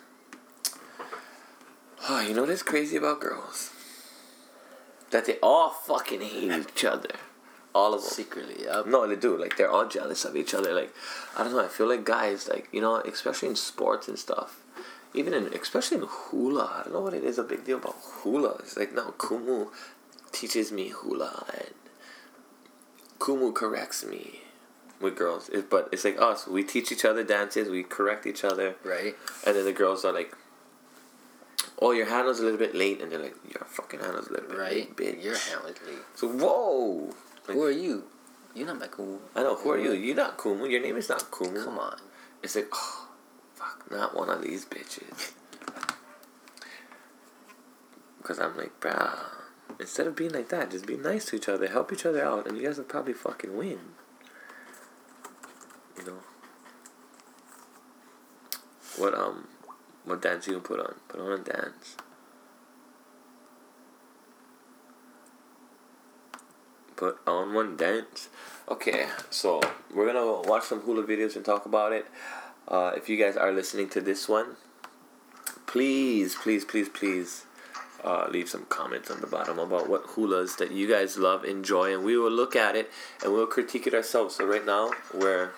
Oh, 2.08 2.19
you 2.21 2.36
know 2.36 2.43
what's 2.43 2.62
crazy 2.62 2.98
about 2.98 3.19
girls? 3.19 3.71
That 5.10 5.26
they 5.26 5.38
all 5.41 5.69
fucking 5.71 6.21
hate 6.21 6.52
each 6.69 6.86
other. 6.86 7.10
All 7.75 7.93
of 7.93 8.01
them. 8.01 8.09
Secretly, 8.09 8.63
yep. 8.63 8.85
No, 8.88 9.05
they 9.05 9.17
do. 9.17 9.38
Like 9.38 9.57
they're 9.57 9.69
all 9.69 9.85
jealous 9.88 10.23
of 10.23 10.35
each 10.38 10.53
other. 10.53 10.73
Like 10.73 10.93
I 11.38 11.43
don't 11.43 11.51
know. 11.53 11.63
I 11.63 11.67
feel 11.67 11.89
like 11.89 12.05
guys, 12.05 12.47
like 12.47 12.69
you 12.71 12.79
know, 12.81 12.95
especially 13.01 13.49
in 13.49 13.55
sports 13.57 14.07
and 14.07 14.17
stuff. 14.17 14.61
Even 15.13 15.33
in, 15.33 15.47
especially 15.53 15.97
in 15.97 16.05
hula. 16.07 16.71
I 16.79 16.83
don't 16.83 16.93
know 16.93 17.01
what 17.01 17.13
it 17.13 17.23
is. 17.25 17.38
A 17.38 17.43
big 17.43 17.65
deal 17.65 17.77
about 17.77 17.95
hula. 18.21 18.55
It's 18.59 18.77
like 18.77 18.93
now 18.95 19.13
Kumu 19.17 19.67
teaches 20.31 20.71
me 20.71 20.89
hula 20.89 21.45
and 21.53 21.73
Kumu 23.19 23.53
corrects 23.53 24.05
me 24.05 24.41
with 25.01 25.15
girls. 25.17 25.49
It, 25.49 25.69
but 25.69 25.89
it's 25.91 26.05
like 26.05 26.19
us. 26.19 26.47
We 26.47 26.63
teach 26.63 26.91
each 26.93 27.03
other 27.05 27.23
dances. 27.23 27.69
We 27.69 27.83
correct 27.83 28.25
each 28.25 28.43
other. 28.45 28.75
Right? 28.85 29.15
And 29.45 29.55
then 29.55 29.65
the 29.65 29.73
girls 29.73 30.05
are 30.05 30.13
like, 30.13 30.33
"Oh, 31.81 31.91
your 31.91 32.05
handle's 32.07 32.39
a 32.39 32.43
little 32.43 32.59
bit 32.59 32.73
late," 32.75 33.01
and 33.01 33.11
they're 33.11 33.19
like, 33.19 33.35
"Your 33.53 33.65
fucking 33.67 33.99
handle's 33.99 34.27
a 34.27 34.33
little 34.33 34.49
bit 34.49 34.57
Right? 34.57 34.71
late, 34.71 34.95
bitch." 34.95 35.23
Your 35.23 35.38
hand 35.38 35.61
late. 35.65 35.77
So 36.15 36.27
whoa. 36.29 37.13
Like, 37.47 37.58
Who 37.58 37.63
are 37.63 37.71
you? 37.71 38.03
You're 38.53 38.67
not 38.67 38.79
my 38.79 38.88
cool. 38.88 39.19
I 39.36 39.43
know. 39.43 39.55
Who 39.55 39.71
are 39.71 39.77
you? 39.77 39.91
You're 39.91 40.15
not 40.15 40.38
Kumu. 40.38 40.69
Your 40.69 40.81
name 40.81 40.95
is 40.95 41.10
not 41.10 41.29
Kumu. 41.29 41.63
Come 41.63 41.77
on. 41.77 41.97
It's 42.41 42.55
like, 42.55 42.69
oh, 42.71 43.08
fuck, 43.53 43.86
not 43.91 44.15
one 44.15 44.29
of 44.29 44.41
these 44.41 44.65
bitches. 44.65 45.34
Because 48.17 48.39
I'm 48.39 48.58
like, 48.58 48.79
bruh, 48.79 49.19
instead 49.79 50.08
of 50.08 50.15
being 50.15 50.31
like 50.31 50.49
that, 50.49 50.71
just 50.71 50.88
be 50.88 50.97
nice 50.97 51.25
to 51.25 51.36
each 51.36 51.47
other, 51.47 51.67
help 51.67 51.93
each 51.93 52.08
other 52.08 52.25
out, 52.25 52.47
and 52.47 52.58
you 52.58 52.63
guys 52.63 52.79
will 52.79 52.86
probably 52.86 53.13
fucking 53.13 53.55
win. 53.55 53.77
You 55.95 56.05
know. 56.05 56.17
What 58.97 59.13
um, 59.13 59.47
what 60.05 60.23
dance 60.23 60.47
you 60.47 60.53
gonna 60.53 60.65
put 60.65 60.79
on? 60.79 60.95
Put 61.08 61.19
on 61.19 61.31
a 61.34 61.38
dance. 61.38 61.97
Put 66.95 67.19
on 67.27 67.53
one 67.53 67.75
dance. 67.75 68.29
Okay, 68.69 69.08
so 69.29 69.62
we're 69.93 70.12
gonna 70.12 70.47
watch 70.47 70.63
some 70.63 70.81
hula 70.81 71.03
videos 71.03 71.36
and 71.36 71.43
talk 71.43 71.65
about 71.65 71.91
it. 71.91 72.05
Uh, 72.67 72.93
if 72.95 73.10
you 73.10 73.17
guys 73.17 73.36
are 73.38 73.51
listening 73.51 73.89
to 73.89 74.01
this 74.01 74.27
one, 74.27 74.55
please, 75.67 76.36
please, 76.36 76.65
please, 76.65 76.89
please 76.89 77.45
uh, 78.03 78.27
leave 78.29 78.47
some 78.47 78.65
comments 78.65 79.12
on 79.12 79.19
the 79.21 79.27
bottom 79.27 79.60
about 79.60 79.89
what 79.89 80.05
hulas 80.08 80.58
that 80.58 80.71
you 80.71 80.88
guys 80.88 81.17
love, 81.17 81.43
enjoy, 81.43 81.93
and 81.93 82.03
we 82.03 82.17
will 82.17 82.31
look 82.31 82.55
at 82.55 82.75
it 82.75 82.89
and 83.23 83.34
we'll 83.34 83.47
critique 83.47 83.88
it 83.88 83.93
ourselves. 83.93 84.36
So 84.36 84.45
right 84.45 84.65
now 84.65 84.91
we're 85.13 85.51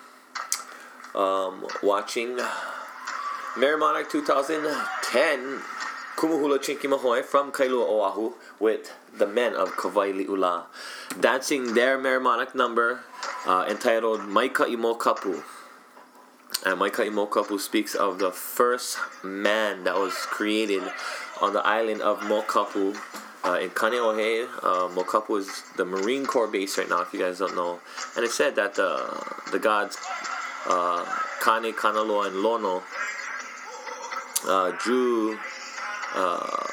um, 1.13 1.67
watching 1.83 2.39
Merrie 3.55 3.79
Monarch 3.79 4.09
2010 4.09 5.61
Kumuhula 6.17 6.57
Chinky 6.57 6.89
Mahoe 6.89 7.23
from 7.23 7.51
Kailua 7.51 7.87
Oahu 7.87 8.33
with 8.59 8.91
the 9.15 9.27
men 9.27 9.53
of 9.53 9.73
Kawaili'ula 9.73 10.63
dancing 11.19 11.75
their 11.75 11.99
Merrie 11.99 12.55
number 12.55 13.01
uh, 13.45 13.67
entitled 13.69 14.21
Maika 14.21 14.67
Imo 14.67 14.95
Kapu. 14.95 15.43
And 16.65 16.81
Maika 16.81 17.05
Imo 17.05 17.27
Kapu 17.27 17.59
speaks 17.59 17.93
of 17.93 18.17
the 18.17 18.31
first 18.31 18.97
man 19.23 19.83
that 19.83 19.93
was 19.93 20.13
created 20.13 20.81
on 21.39 21.53
the 21.53 21.63
island 21.63 22.01
of 22.01 22.21
Mokapu 22.21 22.97
uh, 23.45 23.59
in 23.59 23.69
Kaneohe. 23.69 24.47
Uh, 24.63 24.87
Mokapu 24.89 25.37
is 25.37 25.61
the 25.75 25.85
Marine 25.85 26.25
Corps 26.25 26.47
base 26.47 26.79
right 26.79 26.89
now, 26.89 27.01
if 27.01 27.13
you 27.13 27.19
guys 27.19 27.37
don't 27.37 27.55
know. 27.55 27.79
And 28.15 28.25
it 28.25 28.31
said 28.31 28.55
that 28.55 28.73
the, 28.73 29.05
the 29.51 29.59
gods 29.59 29.99
uh, 30.65 31.05
Kane, 31.45 31.73
Kanaloa, 31.73 32.25
and 32.29 32.37
Lono 32.37 32.81
uh, 34.47 34.71
drew 34.79 35.37
uh, 36.15 36.67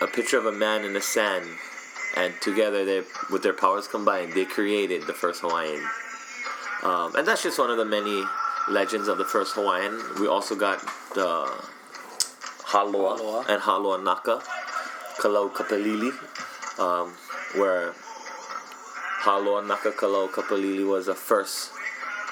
a 0.00 0.06
picture 0.06 0.38
of 0.38 0.46
a 0.46 0.52
man 0.52 0.84
in 0.84 0.92
the 0.92 1.00
sand, 1.00 1.46
and 2.16 2.34
together 2.40 2.84
they, 2.84 3.02
with 3.30 3.42
their 3.42 3.52
powers 3.52 3.88
combined, 3.88 4.32
they 4.32 4.44
created 4.44 5.06
the 5.06 5.14
first 5.14 5.40
Hawaiian. 5.40 5.82
Um, 6.82 7.16
and 7.16 7.26
that's 7.26 7.42
just 7.42 7.58
one 7.58 7.70
of 7.70 7.78
the 7.78 7.84
many 7.84 8.22
legends 8.68 9.08
of 9.08 9.18
the 9.18 9.24
first 9.24 9.54
Hawaiian. 9.54 10.00
We 10.20 10.26
also 10.26 10.54
got 10.54 10.80
the 11.14 11.50
Haloa 12.66 13.18
Haloa. 13.18 13.48
and 13.48 13.62
Haloa 13.62 14.02
Naka. 14.02 14.42
Kalau 15.18 15.48
Kapalili, 15.48 16.10
um, 16.78 17.14
where 17.58 17.94
Haloa 19.22 19.66
Naka 19.66 19.92
Kalau 19.92 20.28
Kapalili 20.28 20.86
was 20.86 21.06
the 21.06 21.14
first 21.14 21.70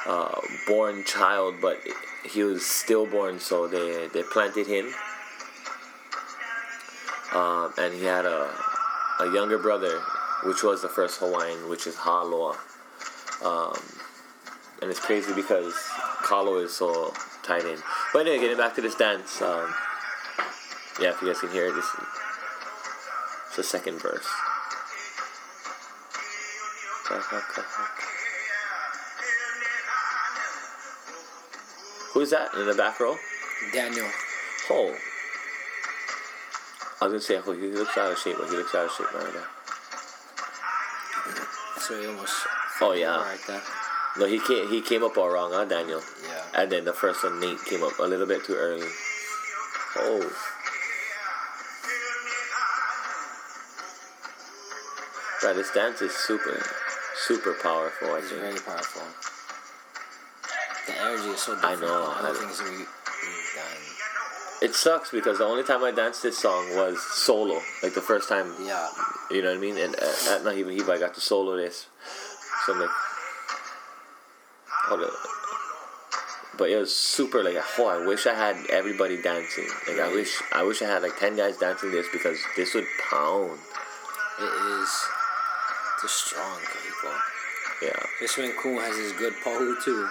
uh, 0.06 0.40
born 0.66 1.04
child, 1.04 1.56
but 1.60 1.78
he 2.24 2.42
was 2.42 2.64
stillborn, 2.64 3.38
so 3.40 3.66
they, 3.66 4.08
they 4.08 4.22
planted 4.22 4.66
him. 4.66 4.92
Um, 7.34 7.72
and 7.78 7.94
he 7.94 8.04
had 8.04 8.26
a, 8.26 8.52
a 9.20 9.32
younger 9.32 9.58
brother, 9.58 10.00
which 10.44 10.62
was 10.62 10.82
the 10.82 10.88
first 10.88 11.20
Hawaiian, 11.20 11.68
which 11.68 11.86
is 11.86 11.96
Haloa. 11.96 12.56
Um, 13.44 13.78
and 14.82 14.90
it's 14.90 15.00
crazy 15.00 15.32
because 15.34 15.74
Kalo 16.24 16.58
is 16.58 16.74
so 16.74 17.12
tied 17.42 17.64
in. 17.64 17.78
But 18.12 18.26
anyway, 18.26 18.40
getting 18.40 18.56
back 18.56 18.74
to 18.74 18.80
this 18.80 18.94
dance, 18.94 19.40
um, 19.40 19.72
yeah, 21.00 21.10
if 21.10 21.22
you 21.22 21.28
guys 21.28 21.40
can 21.40 21.50
hear 21.50 21.68
it, 21.68 21.74
this 21.74 21.84
is 21.84 23.56
the 23.56 23.62
second 23.62 24.00
verse. 24.00 24.28
Who's 32.12 32.30
that 32.30 32.52
in 32.54 32.66
the 32.66 32.74
back 32.74 33.00
row? 33.00 33.16
Daniel. 33.72 34.06
Oh. 34.70 34.94
I 37.00 37.06
was 37.06 37.12
gonna 37.12 37.20
say, 37.20 37.40
oh, 37.44 37.52
he 37.52 37.66
looks 37.68 37.96
out 37.96 38.12
of 38.12 38.18
shape, 38.18 38.36
but 38.38 38.48
he 38.48 38.56
looks 38.56 38.74
out 38.74 38.84
of 38.86 38.92
shape 38.92 39.12
right 39.14 39.34
now. 39.34 39.46
So 41.80 42.00
he 42.00 42.06
almost. 42.06 42.34
Oh 42.80 42.92
yeah. 42.92 43.16
Right 43.16 43.38
there. 43.46 43.62
No, 44.18 44.26
he 44.26 44.38
came. 44.40 44.68
He 44.68 44.82
came 44.82 45.02
up 45.02 45.16
all 45.16 45.30
wrong, 45.30 45.52
huh, 45.52 45.64
Daniel? 45.64 46.02
Yeah. 46.28 46.44
And 46.62 46.70
then 46.70 46.84
the 46.84 46.92
first 46.92 47.24
one, 47.24 47.40
Nate, 47.40 47.64
came 47.64 47.82
up 47.82 47.98
a 47.98 48.02
little 48.02 48.26
bit 48.26 48.44
too 48.44 48.54
early. 48.54 48.86
Oh. 49.96 50.32
Right, 55.42 55.56
this 55.56 55.72
dance 55.72 56.00
is 56.02 56.12
super, 56.12 56.62
super 57.16 57.54
powerful. 57.60 58.10
I 58.14 58.18
It's 58.18 58.28
think. 58.28 58.42
very 58.42 58.60
powerful. 58.60 59.02
The 60.86 61.00
energy 61.00 61.28
is 61.30 61.40
so 61.40 61.56
I 61.62 61.74
know, 61.76 62.12
I- 62.16 62.28
Other 62.28 62.38
things 62.38 62.58
that 62.58 62.64
we, 62.70 62.78
we've. 62.78 62.88
It 64.62 64.74
sucks 64.76 65.10
because 65.10 65.38
the 65.38 65.44
only 65.44 65.64
time 65.64 65.82
I 65.82 65.90
danced 65.90 66.22
this 66.22 66.38
song 66.38 66.76
was 66.76 67.00
solo, 67.02 67.60
like 67.82 67.94
the 67.94 68.00
first 68.00 68.28
time. 68.28 68.54
Yeah. 68.62 68.88
You 69.28 69.42
know 69.42 69.48
what 69.48 69.56
I 69.58 69.60
mean? 69.60 69.76
And 69.76 69.96
uh, 69.96 70.38
not 70.44 70.54
even 70.56 70.72
he, 70.72 70.80
I 70.82 70.98
got 70.98 71.14
to 71.14 71.20
solo 71.20 71.56
this. 71.56 71.88
So 72.64 72.74
I'm 72.74 72.80
like, 72.80 72.90
hold 74.68 75.02
up. 75.02 75.10
But 76.56 76.70
it 76.70 76.76
was 76.76 76.94
super 76.94 77.42
like, 77.42 77.56
oh, 77.78 77.88
I 77.88 78.06
wish 78.06 78.26
I 78.28 78.34
had 78.34 78.54
everybody 78.70 79.20
dancing. 79.20 79.66
Like 79.88 79.98
I 79.98 80.12
wish, 80.12 80.40
I 80.52 80.62
wish 80.62 80.80
I 80.80 80.86
had 80.86 81.02
like 81.02 81.18
ten 81.18 81.34
guys 81.36 81.56
dancing 81.56 81.90
this 81.90 82.06
because 82.12 82.38
this 82.56 82.72
would 82.74 82.86
pound. 83.10 83.58
It 84.38 84.44
is. 84.44 85.06
It's 85.94 86.04
a 86.04 86.08
strong 86.08 86.58
kahiko. 86.60 87.18
Yeah, 87.82 87.98
Fishman 88.20 88.52
Kun 88.62 88.76
has 88.76 88.96
his 88.96 89.12
good 89.12 89.32
pohu 89.44 89.74
too. 89.82 90.08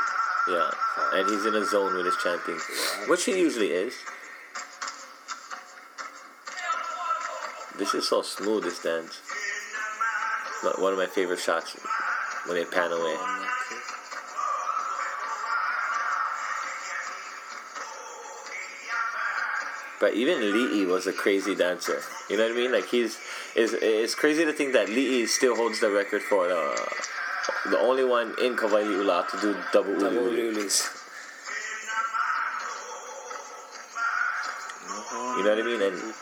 Yeah. 0.47 0.71
And 1.13 1.29
he's 1.29 1.45
in 1.45 1.55
a 1.55 1.65
zone 1.65 1.95
with 1.95 2.05
his 2.05 2.17
chanting, 2.23 2.59
which 3.07 3.25
he 3.25 3.37
usually 3.37 3.71
is. 3.71 3.93
This 7.77 7.93
is 7.93 8.07
so 8.07 8.21
smooth. 8.21 8.63
This 8.63 8.81
dance. 8.81 9.21
One 10.77 10.93
of 10.93 10.99
my 10.99 11.07
favorite 11.07 11.39
shots 11.39 11.75
when 12.45 12.57
they 12.57 12.65
pan 12.65 12.91
away. 12.91 13.15
But 19.99 20.15
even 20.15 20.39
Li'i 20.39 20.87
was 20.87 21.05
a 21.05 21.13
crazy 21.13 21.53
dancer. 21.53 22.01
You 22.29 22.37
know 22.37 22.43
what 22.43 22.53
I 22.53 22.55
mean? 22.55 22.71
Like 22.71 22.87
he's 22.87 23.19
is 23.55 23.75
it's 23.79 24.15
crazy 24.15 24.45
to 24.45 24.53
think 24.53 24.73
that 24.73 24.87
Li'i 24.87 25.27
still 25.27 25.55
holds 25.55 25.79
the 25.79 25.91
record 25.91 26.23
for 26.23 26.47
the 26.47 26.75
the 27.69 27.79
only 27.79 28.03
one 28.03 28.33
in 28.41 28.55
Kawaili'ula 28.55 29.27
to 29.29 29.37
do 29.41 29.55
double 29.73 29.91
uli 29.93 30.03
Double 30.03 30.27
uli. 30.27 30.53
Lulis. 30.53 30.97
You 35.37 35.43
know 35.43 35.55
what 35.55 35.59
I 35.59 35.63
mean? 35.63 35.81
And 35.81 36.13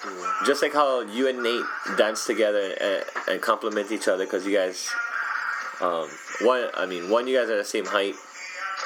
just 0.46 0.62
like 0.62 0.74
how 0.74 1.02
you 1.02 1.28
and 1.28 1.42
Nate 1.44 1.66
dance 1.98 2.26
together 2.26 2.74
and, 2.80 3.04
and 3.28 3.42
complement 3.42 3.92
each 3.92 4.08
other 4.08 4.26
because 4.26 4.46
you 4.46 4.56
guys, 4.56 4.90
um, 5.82 6.08
one 6.42 6.68
I 6.76 6.86
mean 6.86 7.10
one 7.10 7.28
you 7.28 7.38
guys 7.38 7.50
are 7.50 7.58
the 7.58 7.64
same 7.66 7.86
height. 7.86 8.16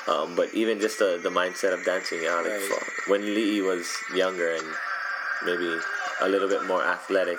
Um, 0.07 0.35
but 0.35 0.53
even 0.53 0.79
just 0.81 0.99
the, 0.99 1.19
the 1.21 1.29
mindset 1.29 1.73
of 1.73 1.85
dancing, 1.85 2.23
yeah, 2.23 2.35
like 2.35 2.45
Right. 2.47 2.79
when 3.07 3.21
Li'i 3.21 3.61
was 3.63 3.87
younger 4.13 4.51
and 4.53 4.67
maybe 5.45 5.77
a 6.21 6.27
little 6.27 6.49
bit 6.49 6.65
more 6.65 6.83
athletic, 6.83 7.37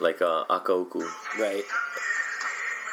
like 0.00 0.22
uh, 0.22 0.44
Akauku, 0.50 1.02
Right. 1.38 1.64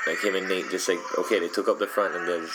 like 0.08 0.24
him 0.24 0.36
and 0.36 0.48
Nate, 0.48 0.70
just 0.70 0.88
like 0.88 1.00
okay, 1.20 1.40
they 1.40 1.50
took 1.50 1.68
up 1.68 1.80
the 1.80 1.88
front 1.88 2.16
and 2.16 2.28
then 2.28 2.48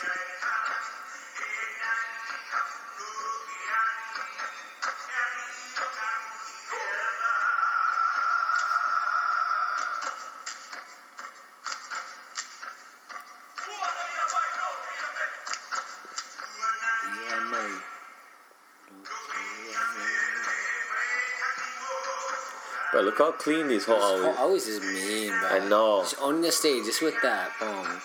look 23.12 23.18
how 23.18 23.38
clean 23.38 23.68
these 23.68 23.84
whole 23.84 24.00
always. 24.00 24.36
always 24.38 24.66
is 24.66 24.80
mean, 24.80 25.28
bro. 25.28 25.48
I 25.48 25.68
know. 25.68 26.00
Just 26.02 26.20
on 26.20 26.40
the 26.40 26.52
stage, 26.52 26.84
just 26.84 27.02
with 27.02 27.14
that, 27.22 27.50
boom. 27.60 28.00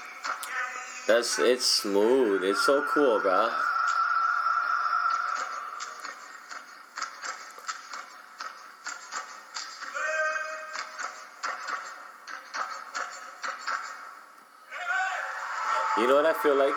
That's 1.08 1.39
it's 1.39 1.65
smooth. 1.65 2.43
It's 2.43 2.65
so 2.65 2.86
cool, 2.93 3.22
bro. 3.22 3.50
You 15.98 16.08
know 16.08 16.15
what 16.15 16.26
I 16.26 16.34
feel 16.34 16.56
like? 16.56 16.74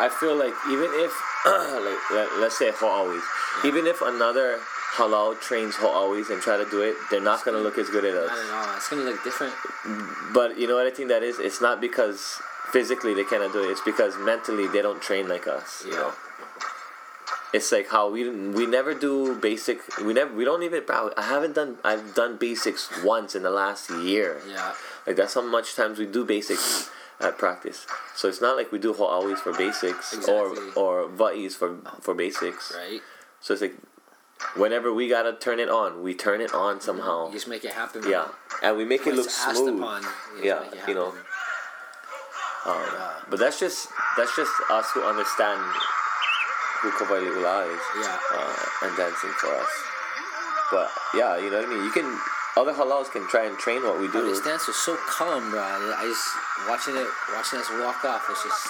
I 0.00 0.08
feel 0.08 0.36
like 0.36 0.52
even 0.68 0.90
if, 0.92 1.12
like, 1.46 2.10
let, 2.10 2.40
let's 2.40 2.58
say 2.58 2.72
for 2.72 2.86
always, 2.86 3.22
even 3.64 3.86
if 3.86 4.02
another 4.02 4.58
halau 4.96 5.38
trains 5.40 5.74
always 5.82 6.30
and 6.30 6.40
try 6.40 6.56
to 6.56 6.68
do 6.70 6.80
it, 6.82 6.94
they're 7.10 7.20
not 7.20 7.44
gonna 7.44 7.58
look 7.58 7.78
as 7.78 7.88
good 7.90 8.04
as 8.04 8.14
us. 8.14 8.30
Not 8.30 8.38
at 8.38 8.68
all. 8.70 8.76
It's 8.76 8.88
gonna 8.88 9.02
look 9.02 9.22
different. 9.24 9.54
But 10.32 10.58
you 10.58 10.66
know 10.68 10.76
what 10.76 10.86
I 10.86 10.90
think 10.90 11.08
that 11.08 11.22
is? 11.22 11.38
It's 11.38 11.60
not 11.60 11.80
because 11.80 12.40
physically 12.72 13.14
they 13.14 13.24
cannot 13.24 13.52
do 13.52 13.62
it. 13.64 13.70
It's 13.70 13.80
because 13.84 14.16
mentally 14.18 14.66
they 14.68 14.82
don't 14.82 15.02
train 15.02 15.28
like 15.28 15.46
us. 15.46 15.82
You 15.84 15.92
Yeah. 15.92 15.98
know. 15.98 16.12
It's 17.54 17.70
like 17.70 17.88
how 17.88 18.10
we 18.10 18.28
we 18.28 18.66
never 18.66 18.94
do 18.94 19.36
basic. 19.38 19.78
We 20.02 20.12
never 20.12 20.32
we 20.34 20.44
don't 20.44 20.64
even. 20.64 20.82
I 20.90 21.22
haven't 21.22 21.54
done. 21.54 21.78
I've 21.84 22.12
done 22.14 22.36
basics 22.36 22.90
once 23.04 23.36
in 23.38 23.42
the 23.44 23.50
last 23.62 23.90
year. 23.90 24.42
Yeah. 24.48 24.74
Like 25.06 25.14
that's 25.16 25.34
how 25.34 25.42
much 25.42 25.76
times 25.76 25.98
we 26.02 26.06
do 26.06 26.24
basics 26.24 26.90
at 27.20 27.38
practice. 27.38 27.86
So 28.16 28.26
it's 28.28 28.40
not 28.40 28.56
like 28.56 28.72
we 28.72 28.80
do 28.82 28.92
always 28.94 29.38
for 29.38 29.52
basics 29.52 30.12
Exactly. 30.12 30.34
or 30.74 31.06
or 31.06 31.08
va'is 31.08 31.54
for 31.54 31.78
for 32.02 32.12
basics. 32.12 32.74
Right. 32.74 33.00
So 33.40 33.54
it's 33.54 33.62
like 33.62 33.76
whenever 34.56 34.92
we 34.92 35.08
gotta 35.08 35.32
turn 35.34 35.58
it 35.60 35.68
on, 35.68 36.02
we 36.02 36.14
turn 36.14 36.40
it 36.40 36.52
on 36.54 36.80
somehow. 36.80 37.26
You 37.28 37.32
just 37.34 37.48
make 37.48 37.64
it 37.64 37.72
happen. 37.72 38.02
Yeah, 38.08 38.28
and 38.62 38.76
we 38.76 38.84
make 38.84 39.06
it 39.06 39.14
look 39.14 39.30
smooth. 39.30 39.78
upon, 39.80 40.02
you 40.38 40.44
Yeah, 40.50 40.64
you 40.86 40.94
know. 40.94 41.12
Um, 42.66 42.80
Yeah. 42.80 43.12
But 43.30 43.38
that's 43.38 43.58
just 43.60 43.88
that's 44.16 44.34
just 44.36 44.52
us 44.70 44.90
who 44.92 45.02
understand 45.02 45.60
who 46.80 46.90
Kawaili'ula 46.92 47.72
is 47.74 47.80
Yeah. 48.00 48.18
uh, 48.32 48.86
and 48.88 48.96
dancing 48.96 49.32
for 49.40 49.48
us. 49.54 49.72
But 50.70 50.90
yeah, 51.14 51.36
you 51.36 51.50
know 51.50 51.58
what 51.60 51.66
I 51.66 51.74
mean. 51.74 51.84
You 51.84 51.90
can 51.90 52.18
other 52.56 52.72
halaus 52.72 53.10
can 53.10 53.26
try 53.28 53.44
and 53.44 53.58
train 53.58 53.82
what 53.82 53.98
we 54.00 54.06
do. 54.08 54.24
this 54.26 54.40
dance 54.40 54.66
was 54.66 54.76
so 54.76 54.96
calm, 55.08 55.50
bro. 55.50 55.60
I 55.60 56.04
just 56.06 56.68
watching 56.68 56.96
it, 56.96 57.08
watching 57.34 57.58
us 57.58 57.68
walk 57.82 58.04
off. 58.04 58.24
It's 58.30 58.42
just 58.44 58.68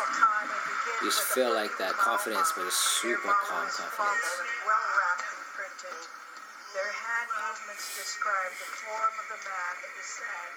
you 1.02 1.08
just 1.10 1.22
feel 1.34 1.52
like 1.54 1.76
that 1.78 1.92
confidence, 1.92 2.52
but 2.56 2.66
it's 2.66 2.76
super 2.78 3.28
calm 3.46 3.66
confidence. 3.68 4.40
Hand 7.74 7.98
describe 7.98 8.54
the 8.54 8.70
form 8.86 9.14
of 9.18 9.26
the 9.34 9.40
man 9.50 9.74
that 9.82 9.92
is 9.98 10.06
sand 10.06 10.54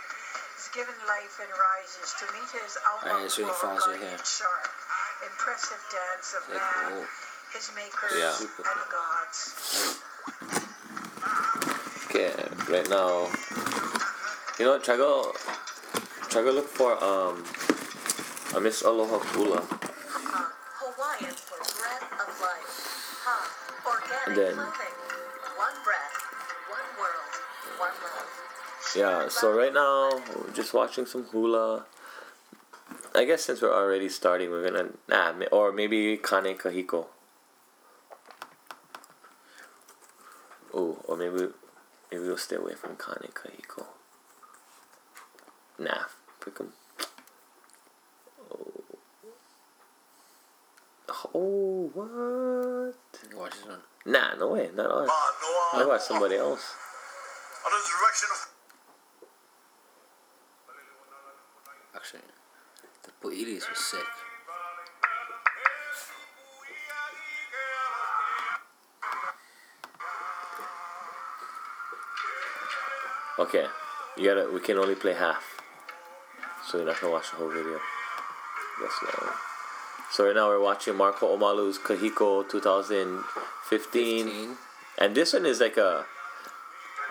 is 0.54 0.68
given 0.70 0.94
life 1.10 1.34
and 1.42 1.50
rises 1.50 2.14
to 2.22 2.26
meet 2.30 2.46
his 2.62 2.78
Alright, 2.78 3.26
outward 3.26 3.32
so 3.34 3.42
he 3.42 3.50
falls 3.58 3.82
right 3.90 3.98
guardian 3.98 4.22
shark. 4.22 4.70
Impressive 5.26 5.82
dance 5.90 6.30
of 6.38 6.46
Like, 6.46 6.62
man, 6.62 6.94
oh, 6.94 7.06
his 7.58 7.74
makers 7.74 8.22
Yeah. 8.22 8.38
And 8.38 8.82
gods. 8.94 9.38
Okay, 12.06 12.34
right 12.70 12.86
now. 12.90 13.26
You 14.62 14.66
know 14.66 14.78
what? 14.78 14.84
Try 14.86 14.98
go, 14.98 15.34
try 16.30 16.44
go 16.46 16.52
look 16.52 16.70
for 16.70 16.94
um, 17.04 17.42
a 18.56 18.62
Miss 18.62 18.84
Aloha 18.84 19.18
Hula. 19.34 19.66
Huh. 19.66 20.54
Hawaiian 20.86 21.34
for 21.34 21.58
breath 21.82 22.06
of 22.14 22.30
life. 22.42 23.26
Huh. 23.26 23.90
Organic 23.90 24.28
And 24.28 24.38
then- 24.38 24.54
clothing. 24.54 24.87
Yeah, 28.98 29.28
so 29.28 29.56
right 29.56 29.72
now 29.72 30.10
we're 30.36 30.54
just 30.54 30.74
watching 30.74 31.06
some 31.06 31.26
hula. 31.26 31.86
I 33.14 33.26
guess 33.26 33.44
since 33.44 33.62
we're 33.62 33.72
already 33.72 34.10
starting, 34.10 34.50
we're 34.50 34.68
gonna 34.68 34.90
nah, 35.08 35.34
or 35.52 35.72
maybe 35.72 36.18
Kane 36.18 36.58
Kahiko. 36.58 37.06
Oh, 40.74 40.98
or 41.06 41.16
maybe 41.16 41.50
maybe 42.12 42.24
we'll 42.24 42.38
stay 42.38 42.56
away 42.56 42.74
from 42.74 42.98
Kane 42.98 43.30
Kahiko. 43.34 43.86
Nah, 45.78 46.06
pick 46.44 46.60
'em. 46.60 46.74
Oh. 48.52 48.84
Oh, 51.36 51.92
what? 51.94 53.38
Watch 53.40 53.52
this 53.52 53.66
one. 53.66 53.82
Nah, 54.08 54.34
no 54.40 54.48
way, 54.48 54.72
not 54.74 54.90
us. 54.90 55.10
I 55.74 55.86
watch 55.86 56.02
somebody 56.02 56.38
else. 56.38 56.74
Under 57.64 57.78
the 57.78 57.90
direction 57.90 58.30
of 58.32 58.57
Actually, 62.08 62.22
the 63.04 63.12
Poelis 63.22 63.70
was 63.70 63.80
sick. 63.80 64.00
Okay, 73.40 73.66
you 74.16 74.24
gotta. 74.24 74.50
We 74.50 74.62
can 74.62 74.78
only 74.78 74.96
play 74.96 75.16
half, 75.16 75.44
so 76.66 76.78
you're 76.78 76.88
not 76.88 77.02
gonna 77.02 77.12
watch 77.12 77.30
the 77.32 77.36
whole 77.36 77.50
video. 77.50 77.78
That's 78.82 79.04
long. 79.04 79.34
So 80.10 80.28
right 80.28 80.36
now 80.36 80.48
we're 80.48 80.62
watching 80.62 80.96
Mark 80.96 81.18
Ho'omalu's 81.18 81.78
Kahiko 81.78 82.50
2015, 82.50 84.30
15. 84.30 84.58
and 84.98 85.14
this 85.14 85.34
one 85.34 85.46
is 85.46 85.60
like 85.60 85.76
a 85.76 86.06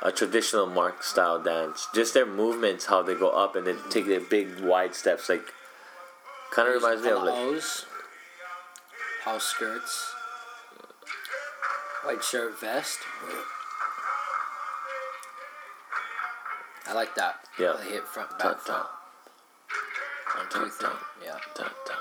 a 0.07 0.13
traditional 0.13 0.67
Mark 0.67 1.03
style 1.03 1.43
dance. 1.43 1.89
Just 1.93 2.15
their 2.15 2.25
movements, 2.25 2.87
how 2.87 3.03
they 3.03 3.15
go 3.15 3.31
up 3.31 3.57
and 3.57 3.67
then 3.67 3.77
take 3.91 4.07
their 4.07 4.21
big 4.21 4.61
wide 4.61 4.95
steps, 4.95 5.29
like 5.29 5.43
kind 6.53 6.69
of 6.69 6.75
reminds 6.77 7.03
me 7.03 7.11
of 7.11 7.25
like 7.25 7.55
house 9.25 9.45
skirts, 9.45 10.15
white 12.05 12.23
shirt, 12.23 12.59
vest. 12.61 13.01
I 16.87 16.93
like 16.93 17.17
that. 17.17 17.41
Yeah. 17.59 17.75
The 17.77 17.83
hit 17.83 18.07
front, 18.07 18.31
back 18.39 18.61
front. 18.61 18.87
One, 20.37 20.47
two, 20.51 20.71
three. 20.71 20.89
Yeah. 21.25 21.39
dun, 21.57 21.71
dun. 21.85 21.97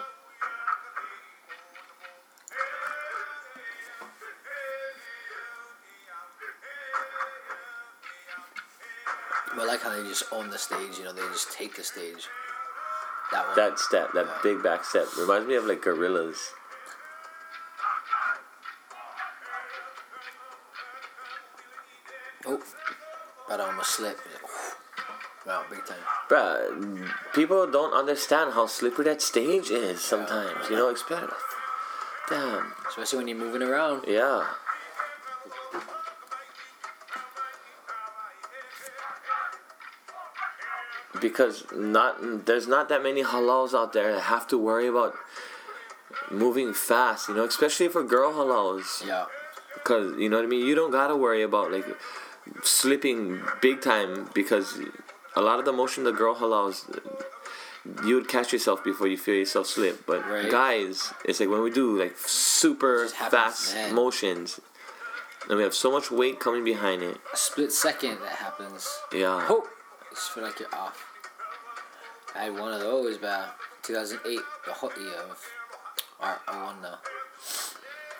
I 9.65 9.67
like 9.67 9.81
how 9.81 9.89
they 9.89 10.07
just 10.07 10.31
own 10.31 10.51
the 10.51 10.59
stage. 10.59 10.99
You 10.99 11.05
know, 11.05 11.13
they 11.13 11.21
just 11.33 11.51
take 11.51 11.75
the 11.75 11.83
stage. 11.83 12.27
That 13.31 13.47
one. 13.47 13.55
that 13.55 13.79
step, 13.79 14.13
that 14.13 14.27
big 14.43 14.61
back 14.61 14.85
step, 14.85 15.07
reminds 15.17 15.47
me 15.47 15.55
of 15.55 15.65
like 15.65 15.81
gorillas. 15.81 16.37
Oh, 22.45 22.61
but 23.49 23.59
I 23.59 23.65
almost 23.65 23.89
slipped. 23.89 24.21
Wow, 25.47 25.63
big 25.67 25.83
time. 25.87 25.97
Bruh, 26.29 27.09
people 27.33 27.65
don't 27.65 27.93
understand 27.93 28.53
how 28.53 28.67
slippery 28.67 29.05
that 29.05 29.23
stage 29.23 29.71
is 29.71 29.99
sometimes. 29.99 30.69
You 30.69 30.75
know, 30.75 30.89
expect. 30.89 31.33
Damn. 32.29 32.71
Especially 32.87 33.17
when 33.17 33.27
you're 33.27 33.37
moving 33.37 33.63
around. 33.63 34.05
Yeah. 34.07 34.45
Because 41.27 41.55
not 41.73 42.45
there's 42.47 42.67
not 42.75 42.89
that 42.89 43.01
many 43.09 43.23
halaus 43.23 43.73
out 43.79 43.91
there 43.97 44.09
that 44.13 44.21
have 44.35 44.45
to 44.51 44.57
worry 44.69 44.87
about 44.87 45.13
moving 46.31 46.73
fast, 46.73 47.21
you 47.29 47.35
know, 47.35 47.45
especially 47.45 47.87
for 47.95 48.03
girl 48.03 48.31
halaus. 48.39 48.87
Yeah. 49.05 49.25
Cause 49.83 50.07
you 50.21 50.27
know 50.29 50.37
what 50.37 50.45
I 50.45 50.47
mean. 50.55 50.65
You 50.69 50.75
don't 50.75 50.91
gotta 50.99 51.15
worry 51.25 51.43
about 51.51 51.71
like 51.71 51.85
slipping 52.63 53.41
big 53.61 53.81
time 53.81 54.29
because 54.33 54.79
a 55.35 55.41
lot 55.41 55.59
of 55.59 55.65
the 55.65 55.73
motion 55.73 56.03
the 56.03 56.11
girl 56.11 56.35
halaus, 56.35 56.75
you 58.05 58.15
would 58.15 58.27
catch 58.27 58.53
yourself 58.53 58.83
before 58.83 59.07
you 59.07 59.17
feel 59.17 59.35
yourself 59.35 59.67
slip. 59.67 60.05
But 60.05 60.19
Right. 60.29 60.49
guys, 60.49 61.13
it's 61.25 61.39
like 61.39 61.49
when 61.49 61.61
we 61.61 61.71
do 61.71 61.97
like 62.03 62.15
super 62.17 63.07
fast 63.07 63.75
motions, 63.91 64.59
and 65.47 65.57
we 65.57 65.63
have 65.63 65.75
so 65.75 65.91
much 65.91 66.09
weight 66.11 66.39
coming 66.39 66.63
behind 66.63 67.01
it. 67.03 67.17
A 67.33 67.37
split 67.37 67.71
second 67.71 68.15
that 68.21 68.37
happens. 68.45 68.81
Yeah. 69.11 69.47
Oh, 69.49 69.67
just 70.11 70.31
feel 70.31 70.43
like 70.43 70.59
you're 70.59 70.73
off. 70.73 71.11
I 72.35 72.43
had 72.45 72.59
one 72.59 72.73
of 72.73 72.81
those 72.81 73.17
back 73.17 73.55
2008, 73.83 74.39
the 74.65 74.73
hot 74.73 74.91
year 74.97 75.13
of 75.29 75.39
our 76.19 76.39
I 76.47 76.63
won 76.65 76.81
the. 76.81 76.97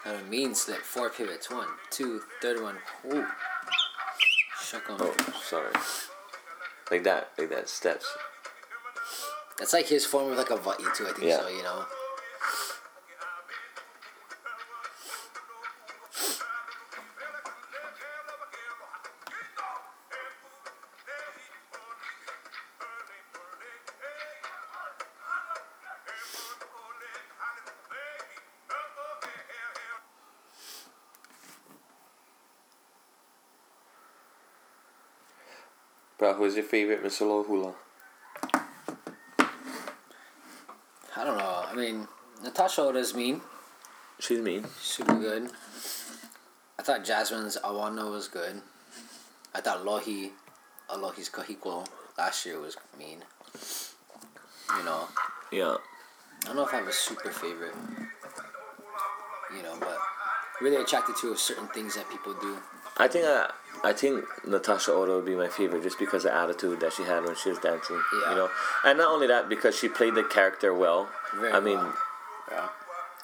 Had 0.04 0.15
a 0.21 0.23
mean 0.25 0.54
slip, 0.54 0.82
four 0.82 1.10
pivots, 1.10 1.49
one, 1.49 1.67
two, 1.89 2.21
third 2.41 2.62
one. 2.62 2.78
Ooh. 3.12 3.25
Shook 4.62 4.89
'em. 4.89 4.97
Oh, 4.99 5.15
sorry. 5.43 5.71
Like 6.91 7.04
that, 7.04 7.32
like 7.38 7.49
that 7.49 7.67
steps. 7.69 8.06
That's 9.58 9.73
like 9.73 9.88
his 9.88 10.06
form 10.06 10.32
of 10.32 10.38
like 10.38 10.49
a 10.51 10.58
vati 10.58 10.84
too. 10.95 11.08
I 11.08 11.12
think 11.13 11.23
Yeah. 11.28 11.39
so. 11.39 11.47
You 11.47 11.63
know. 11.63 11.86
Bro, 36.17 36.36
who's 36.36 36.56
your 36.56 36.63
favorite 36.63 37.04
Miss 37.04 37.19
Aloha 37.19 37.47
Hula? 37.47 37.73
I 41.17 41.23
don't 41.23 41.38
know. 41.38 41.65
I 41.67 41.73
mean, 41.75 42.08
Natasha 42.43 42.82
Oda's 42.82 43.13
mean. 43.13 43.41
She's 44.19 44.39
mean. 44.39 44.65
Super 44.80 45.15
good. 45.15 45.49
I 46.80 46.84
thought 46.84 47.04
Jasmine's 47.04 47.58
Awano 47.63 48.12
was 48.12 48.28
good. 48.28 48.62
I 49.54 49.62
thought 49.62 49.86
Lohi, 49.86 50.32
Alohi's 50.89 51.30
Kahiko 51.30 51.86
last 52.17 52.45
year 52.45 52.60
was 52.60 52.78
mean. 52.97 53.23
You 54.78 54.84
know, 54.84 55.08
Yeah. 55.51 55.78
I 56.43 56.47
don't 56.47 56.58
know 56.58 56.65
if 56.65 56.73
I 56.73 56.78
have 56.78 56.88
a 56.88 56.93
super 56.93 57.32
favorite. 57.32 57.73
You 59.56 59.63
know, 59.63 59.75
but 59.80 59.97
really 60.62 60.78
attracted 60.78 61.15
to 61.17 61.36
certain 61.36 61.67
things 61.67 61.95
that 61.95 62.10
people 62.10 62.34
do. 62.36 62.58
I 62.97 63.08
think 63.08 63.25
I, 63.25 63.51
I 63.86 63.93
think 63.93 64.26
Natasha 64.48 64.91
Oda 64.91 65.15
would 65.15 65.26
be 65.26 65.36
my 65.36 65.48
favorite 65.48 65.84
just 65.84 66.00
because 66.00 66.26
of 66.26 66.32
the 66.32 66.38
attitude 66.38 66.80
that 66.80 66.93
she 66.93 67.04
had 67.04 67.24
when 67.24 67.36
she 67.36 67.50
was 67.50 67.60
dancing. 67.60 68.02
Yeah. 68.24 68.32
You 68.32 68.36
know, 68.36 68.50
and 68.84 68.98
not 68.98 69.12
only 69.12 69.28
that 69.28 69.48
because 69.48 69.78
she 69.78 69.88
played 69.88 70.15
the 70.15 70.24
character 70.24 70.74
well. 70.74 71.08
Very 71.39 71.54
I 71.54 71.60
mean, 71.60 71.78
well. 71.78 71.93
Yeah. 72.52 72.69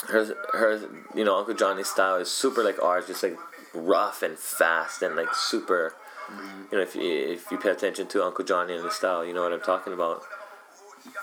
her 0.10 0.36
her 0.54 0.90
you 1.16 1.26
know 1.26 1.38
Uncle 1.40 1.56
Johnny's 1.56 1.88
style 1.88 2.18
is 2.18 2.30
super 2.30 2.64
like 2.64 2.82
ours, 2.82 3.08
just 3.08 3.24
like 3.24 3.38
rough 3.74 4.22
and 4.22 4.38
fast 4.38 5.02
and 5.02 5.16
like 5.16 5.34
super. 5.34 5.96
Mm-hmm. 6.30 6.64
You 6.72 6.78
know, 6.78 6.84
if 6.84 6.96
you 6.96 7.02
if 7.02 7.50
you 7.50 7.58
pay 7.58 7.72
attention 7.72 8.08
to 8.10 8.24
Uncle 8.24 8.46
Johnny 8.46 8.76
and 8.76 8.86
his 8.86 8.94
style, 8.94 9.26
you 9.26 9.34
know 9.34 9.42
what 9.42 9.54
I'm 9.54 9.62
talking 9.62 9.94
about. 9.94 10.22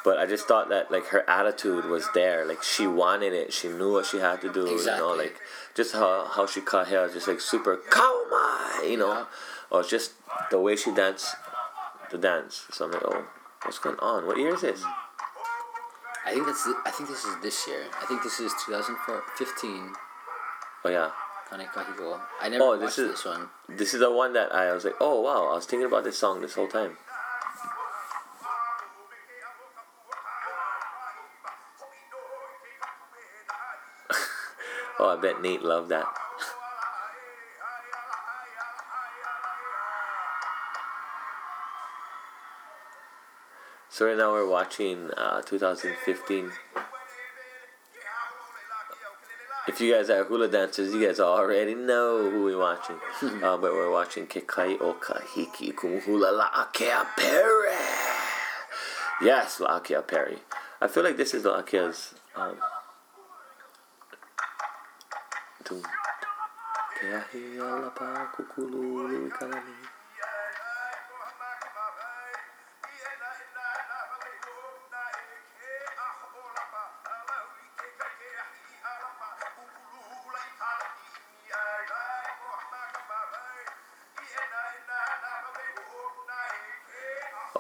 But 0.05 0.19
I 0.19 0.27
just 0.27 0.49
thought 0.49 0.69
that 0.71 0.91
like 0.91 1.07
her 1.07 1.29
attitude 1.31 1.85
was 1.85 2.09
there, 2.13 2.45
like 2.45 2.65
she 2.65 2.89
wanted 2.89 3.33
it, 3.33 3.53
she 3.53 3.69
knew 3.69 3.93
what 3.93 4.07
she 4.07 4.19
had 4.19 4.41
to 4.41 4.53
do. 4.53 4.67
You 4.67 4.85
know, 4.85 5.15
like 5.15 5.37
just 5.77 5.93
how 5.93 6.27
how 6.27 6.47
she 6.47 6.61
cut 6.61 6.89
hair, 6.89 7.09
just 7.09 7.29
like 7.29 7.41
super 7.41 7.77
you 8.85 8.97
know, 8.97 9.27
or 9.71 9.83
just 9.83 10.13
the 10.51 10.59
way 10.61 10.77
she 10.77 10.93
danced, 10.95 11.35
the 12.11 12.19
dance. 12.19 12.67
So 12.71 12.85
I'm 12.87 12.93
like, 12.93 13.03
oh, 13.05 13.25
what's 13.63 13.79
going 13.79 13.99
on? 13.99 14.27
What 14.27 14.37
year 14.39 14.55
is 14.55 14.61
this? 14.63 14.83
I 16.27 16.33
think 16.33 16.47
that's. 16.47 16.67
I 16.85 16.91
think 16.91 17.09
this 17.09 17.25
is 17.25 17.37
this 17.43 17.67
year. 17.67 17.85
I 18.03 18.05
think 18.07 18.23
this 18.23 18.39
is 18.41 18.53
2015. 18.67 19.93
Oh 20.85 20.89
yeah, 20.91 21.11
Kanekahiko. 21.51 22.21
I 22.41 22.49
never 22.49 22.65
Oh, 22.65 22.69
watched 22.79 22.97
this 22.97 22.97
this, 22.97 23.25
one. 23.25 23.49
this 23.69 23.95
is 23.95 24.01
the 24.01 24.11
one 24.13 24.33
that 24.35 24.55
I 24.55 24.73
was 24.73 24.85
like, 24.85 24.97
oh 25.01 25.21
wow, 25.23 25.49
I 25.49 25.55
was 25.55 25.65
thinking 25.67 25.87
about 25.87 26.05
this 26.05 26.19
song 26.19 26.41
this 26.41 26.55
whole 26.55 26.69
time. 26.69 26.97
Oh, 35.01 35.11
I 35.11 35.17
bet 35.21 35.41
Nate 35.41 35.63
loved 35.63 35.91
that. 35.91 36.07
So 43.99 44.07
right 44.07 44.17
now 44.17 44.31
we're 44.31 44.49
watching 44.49 45.11
uh, 45.17 45.43
2015 45.43 46.53
If 49.67 49.81
you 49.81 49.93
guys 49.93 50.09
are 50.09 50.23
hula 50.23 50.47
dancers, 50.47 50.95
you 50.95 51.05
guys 51.05 51.19
already 51.19 51.75
know 51.75 52.31
who 52.31 52.45
we're 52.45 52.57
watching. 52.61 52.95
uh, 53.43 53.57
but 53.57 53.73
we're 53.73 53.91
watching 53.91 54.29
Kekai 54.29 54.81
o 54.81 54.95
Kahiki 54.95 55.75
Kumu 55.75 56.01
Hula 56.03 56.31
La'akea 56.31 57.07
Perry. 57.17 57.75
Yes, 59.21 59.59
La'akea 59.59 60.07
Perry. 60.07 60.39
I 60.81 60.87
feel 60.87 61.03
like 61.03 61.17
this 61.17 61.35
is 61.35 61.43
La'akea's. 61.43 62.15
Um, 62.37 62.57
tum- 65.65 65.83
Keahi 67.01 67.59
alapa 67.59 68.29
kukulu 68.31 69.29
kalani. 69.29 69.98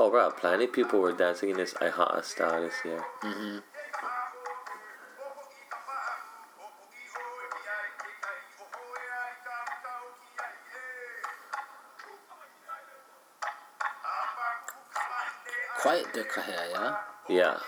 Oh, 0.01 0.11
bro, 0.11 0.31
plenty 0.31 0.67
of 0.67 0.73
people 0.73 1.01
were 1.01 1.13
dancing 1.13 1.51
in 1.51 1.57
this 1.57 1.75
Aiha'a 1.75 2.25
style 2.25 2.63
this 2.63 2.75
year. 2.85 3.05
Mm-hmm. 3.25 3.59
Quite 15.83 16.15
the 16.15 16.21
kahea, 16.21 16.71
yeah? 16.73 16.97
Yeah. 17.29 17.59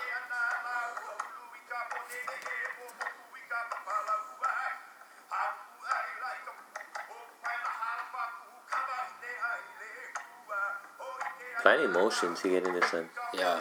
Plenty 11.61 11.85
of 11.85 11.91
motions 11.91 12.41
he 12.41 12.49
get 12.49 12.65
in 12.65 12.73
this 12.73 12.91
one. 12.91 13.09
Yeah. 13.33 13.59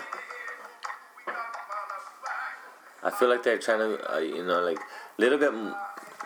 I 3.03 3.11
feel 3.11 3.28
like 3.28 3.42
they're 3.42 3.59
trying 3.59 3.78
to, 3.78 4.14
uh, 4.14 4.18
you 4.18 4.44
know, 4.44 4.61
like 4.61 4.78
a 4.78 5.20
little 5.20 5.38
bit 5.38 5.48
m- 5.53 5.74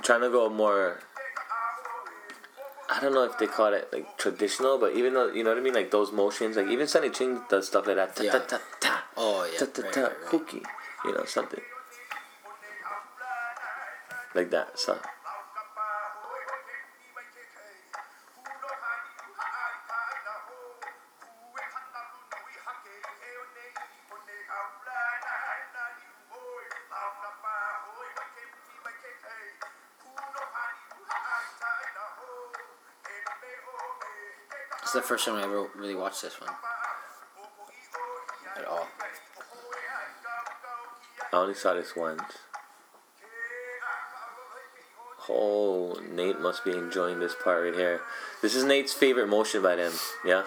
trying 0.02 0.20
to 0.22 0.30
go 0.30 0.48
more. 0.48 1.00
I 2.90 3.00
don't 3.00 3.14
know 3.14 3.24
if 3.24 3.38
they 3.38 3.46
call 3.46 3.72
it 3.72 3.88
like 3.92 4.18
traditional, 4.18 4.78
but 4.78 4.94
even 4.94 5.14
though 5.14 5.28
you 5.32 5.42
know 5.42 5.50
what 5.50 5.58
I 5.58 5.62
mean, 5.62 5.74
like 5.74 5.90
those 5.90 6.12
motions, 6.12 6.56
like 6.56 6.68
even 6.68 6.86
Sonny 6.86 7.10
Ching 7.10 7.42
does 7.48 7.66
stuff 7.68 7.86
like 7.86 7.96
that. 7.96 8.14
Ta 8.16 8.22
Yeah. 8.22 8.32
ta 8.32 8.38
ta 8.40 8.58
ta. 8.80 9.04
Oh, 9.16 9.48
yeah. 9.50 9.58
Ta 9.58 9.66
ta 9.66 9.82
ta. 9.90 10.10
Hooky, 10.26 10.62
you 11.04 11.12
know 11.12 11.24
something 11.24 11.60
like 14.34 14.50
that. 14.50 14.78
So 14.78 14.98
the 34.94 35.02
first 35.02 35.24
time 35.24 35.34
I 35.34 35.42
ever 35.42 35.68
really 35.76 35.94
watched 35.94 36.22
this 36.22 36.40
one. 36.40 36.50
At 38.56 38.64
all. 38.64 38.86
I 41.32 41.36
only 41.36 41.54
saw 41.54 41.74
this 41.74 41.96
once. 41.96 42.22
Oh, 45.28 45.98
Nate 46.12 46.40
must 46.40 46.64
be 46.64 46.70
enjoying 46.70 47.18
this 47.18 47.34
part 47.42 47.64
right 47.64 47.74
here. 47.74 48.00
This 48.40 48.54
is 48.54 48.62
Nate's 48.64 48.92
favorite 48.92 49.28
motion 49.28 49.62
by 49.62 49.74
them. 49.76 49.92
Yeah. 50.24 50.44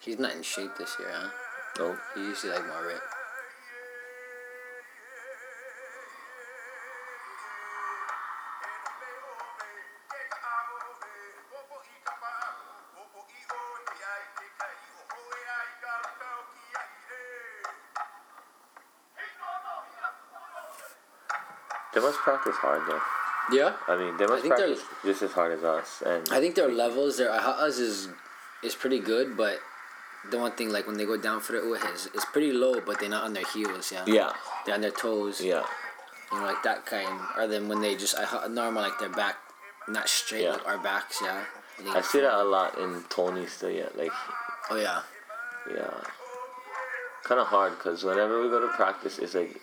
He's 0.00 0.18
not 0.18 0.34
in 0.34 0.42
shape 0.42 0.76
this 0.76 0.96
year, 0.98 1.08
huh? 1.10 1.30
No. 1.78 1.96
He 2.14 2.20
usually 2.20 2.52
like 2.52 2.66
more 2.66 2.86
ripped. 2.86 3.13
Must 22.04 22.18
practice 22.18 22.54
hard 22.56 22.82
though. 22.88 23.00
Yeah. 23.52 23.74
I 23.88 23.96
mean, 23.96 24.16
they 24.16 24.26
must 24.26 24.44
practice 24.46 24.80
just 25.04 25.22
as 25.22 25.32
hard 25.32 25.52
as 25.58 25.64
us. 25.64 26.02
And 26.04 26.26
I 26.30 26.40
think 26.40 26.54
their 26.54 26.68
levels, 26.70 27.18
their 27.18 27.30
aha'as 27.30 27.78
is 27.78 28.08
is 28.62 28.74
pretty 28.74 29.00
good, 29.00 29.36
but 29.36 29.58
the 30.30 30.38
one 30.38 30.52
thing 30.52 30.70
like 30.70 30.86
when 30.86 30.96
they 30.96 31.04
go 31.04 31.16
down 31.18 31.40
for 31.40 31.52
the 31.52 31.58
uhes, 31.58 32.08
it's 32.14 32.24
pretty 32.26 32.52
low, 32.52 32.80
but 32.80 32.98
they're 33.00 33.10
not 33.10 33.24
on 33.24 33.32
their 33.34 33.44
heels. 33.52 33.92
Yeah. 33.92 34.04
yeah, 34.06 34.32
They're 34.64 34.74
on 34.74 34.80
their 34.80 34.90
toes. 35.04 35.40
yeah, 35.42 35.64
You 36.32 36.40
know, 36.40 36.46
like 36.46 36.62
that 36.62 36.86
kind. 36.86 37.20
Or 37.36 37.46
then 37.46 37.68
when 37.68 37.80
they 37.82 37.94
just 37.94 38.14
aha- 38.16 38.48
normal, 38.48 38.82
like 38.82 38.98
their 38.98 39.10
back, 39.10 39.36
not 39.88 40.08
straight 40.08 40.44
Yeah. 40.44 40.52
like 40.52 40.66
our 40.66 40.78
backs. 40.78 41.20
Yeah. 41.22 41.44
I 41.92 42.00
see 42.00 42.20
that 42.20 42.32
a 42.32 42.44
lot 42.44 42.78
in 42.78 43.02
Tony 43.10 43.46
still. 43.46 43.68
Yeah, 43.70 43.90
like 43.96 44.12
Oh 44.70 44.76
yeah. 44.76 45.02
yeah, 45.68 45.92
kind 47.24 47.40
of 47.40 47.48
hard 47.48 47.72
because 47.76 48.02
whenever 48.04 48.40
we 48.40 48.48
go 48.48 48.60
to 48.60 48.68
practice, 48.68 49.18
it's 49.18 49.34
like 49.34 49.60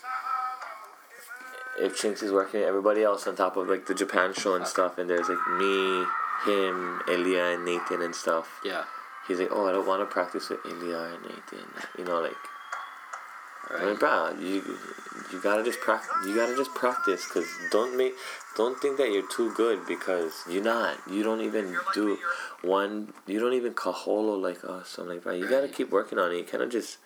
if 1.80 1.97
Chinks 1.97 2.22
is 2.22 2.32
working, 2.32 2.61
everybody 2.61 3.03
else 3.03 3.28
on 3.28 3.36
top 3.36 3.57
of 3.57 3.67
like 3.67 3.86
the 3.86 3.93
Japan 3.95 4.34
show 4.34 4.55
and 4.55 4.67
stuff, 4.67 4.97
and 4.97 5.09
there's 5.09 5.30
like 5.30 5.47
me, 5.57 6.05
him, 6.45 7.01
Elia, 7.07 7.55
and 7.55 7.65
Nathan 7.65 8.01
and 8.01 8.15
stuff. 8.15 8.59
Yeah. 8.63 8.84
He's 9.28 9.39
like, 9.39 9.49
oh, 9.51 9.67
I 9.67 9.72
don't 9.72 9.88
want 9.88 10.01
to 10.01 10.11
practice 10.11 10.49
with 10.49 10.59
Elia 10.65 11.13
and 11.13 11.24
Nathan. 11.24 11.67
You 11.97 12.05
know, 12.05 12.22
like. 12.22 12.36
I 13.69 13.86
mean, 13.86 13.95
bro, 13.95 14.36
you 14.38 14.78
you 15.32 15.41
gotta 15.41 15.63
just 15.63 15.80
practice. 15.80 16.11
You 16.26 16.36
gotta 16.36 16.57
just 16.57 16.74
practice, 16.74 17.26
cause 17.26 17.45
don't 17.72 17.95
make, 17.95 18.13
don't 18.57 18.78
think 18.82 18.97
that 18.97 19.11
you're 19.11 19.30
too 19.30 19.53
good 19.53 19.88
because 19.88 20.34
you're 20.49 20.63
not. 20.63 20.97
You 21.09 21.24
don't 21.24 21.39
even 21.39 21.78
do 21.93 22.17
one. 22.63 23.13
You 23.28 23.39
don't 23.39 23.53
even 23.53 23.74
kaholo 23.74 24.41
like 24.41 24.65
us. 24.65 24.97
I'm 24.97 25.07
like, 25.07 25.24
bro, 25.24 25.34
you 25.34 25.47
gotta 25.47 25.69
keep 25.69 25.89
working 25.89 26.19
on 26.19 26.34
it. 26.34 26.38
You 26.38 26.43
kind 26.43 26.63
of 26.63 26.69
just 26.69 26.97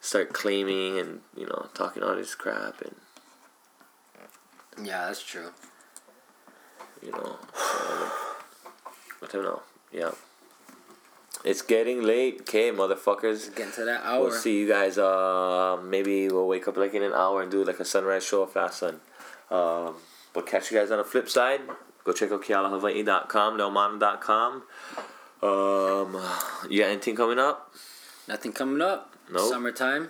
start 0.00 0.34
claiming 0.34 0.98
and 0.98 1.20
you 1.34 1.46
know 1.46 1.68
talking 1.72 2.02
all 2.02 2.14
this 2.14 2.34
crap 2.34 2.82
and 2.82 2.94
Yeah, 4.78 5.06
that's 5.06 5.22
true. 5.22 5.50
you 7.02 7.10
know. 7.12 7.36
I 7.54 9.26
don't 9.30 9.42
know. 9.44 9.62
Yeah. 9.92 10.12
It's 11.44 11.62
getting 11.62 12.02
late. 12.02 12.42
Okay, 12.42 12.70
motherfuckers. 12.70 13.54
Getting 13.54 13.72
to 13.72 13.84
that 13.84 14.04
hour. 14.04 14.20
We'll 14.20 14.32
see 14.32 14.60
you 14.60 14.68
guys. 14.68 14.96
Uh, 14.98 15.78
maybe 15.82 16.28
we'll 16.28 16.46
wake 16.46 16.68
up 16.68 16.76
like 16.76 16.94
in 16.94 17.02
an 17.02 17.12
hour 17.12 17.42
and 17.42 17.50
do 17.50 17.64
like 17.64 17.80
a 17.80 17.84
sunrise 17.84 18.24
show 18.24 18.42
of 18.42 18.52
Fast 18.52 18.78
Sun. 18.78 19.00
Um, 19.50 19.96
but 20.32 20.46
catch 20.46 20.70
you 20.70 20.78
guys 20.78 20.90
on 20.90 20.98
the 20.98 21.04
flip 21.04 21.28
side. 21.28 21.60
Go 22.04 22.12
check 22.12 22.30
out 22.32 22.42
KealaHawaii.com, 22.42 23.58
leomano.com. 23.58 24.62
Um, 25.42 26.20
you 26.70 26.78
got 26.80 26.90
anything 26.90 27.16
coming 27.16 27.38
up? 27.38 27.72
Nothing 28.28 28.52
coming 28.52 28.80
up. 28.80 29.14
No. 29.30 29.38
Nope. 29.40 29.50
Summertime. 29.50 30.08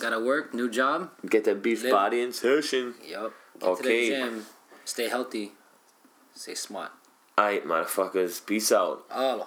Gotta 0.00 0.20
work. 0.20 0.54
New 0.54 0.70
job. 0.70 1.10
Get 1.28 1.44
that 1.44 1.62
beef 1.62 1.82
Live- 1.82 1.92
body 1.92 2.20
in 2.20 2.32
session. 2.32 2.94
Yup. 3.04 3.32
Get 3.58 3.68
Okay. 3.68 3.82
to 3.82 3.88
the 3.88 4.16
gym. 4.16 4.46
Stay 4.84 5.08
healthy. 5.08 5.52
Stay 6.34 6.54
smart. 6.54 6.92
Alright, 7.38 7.64
motherfuckers. 7.66 8.44
Peace 8.44 8.70
out. 8.72 9.04
Aloha. 9.10 9.46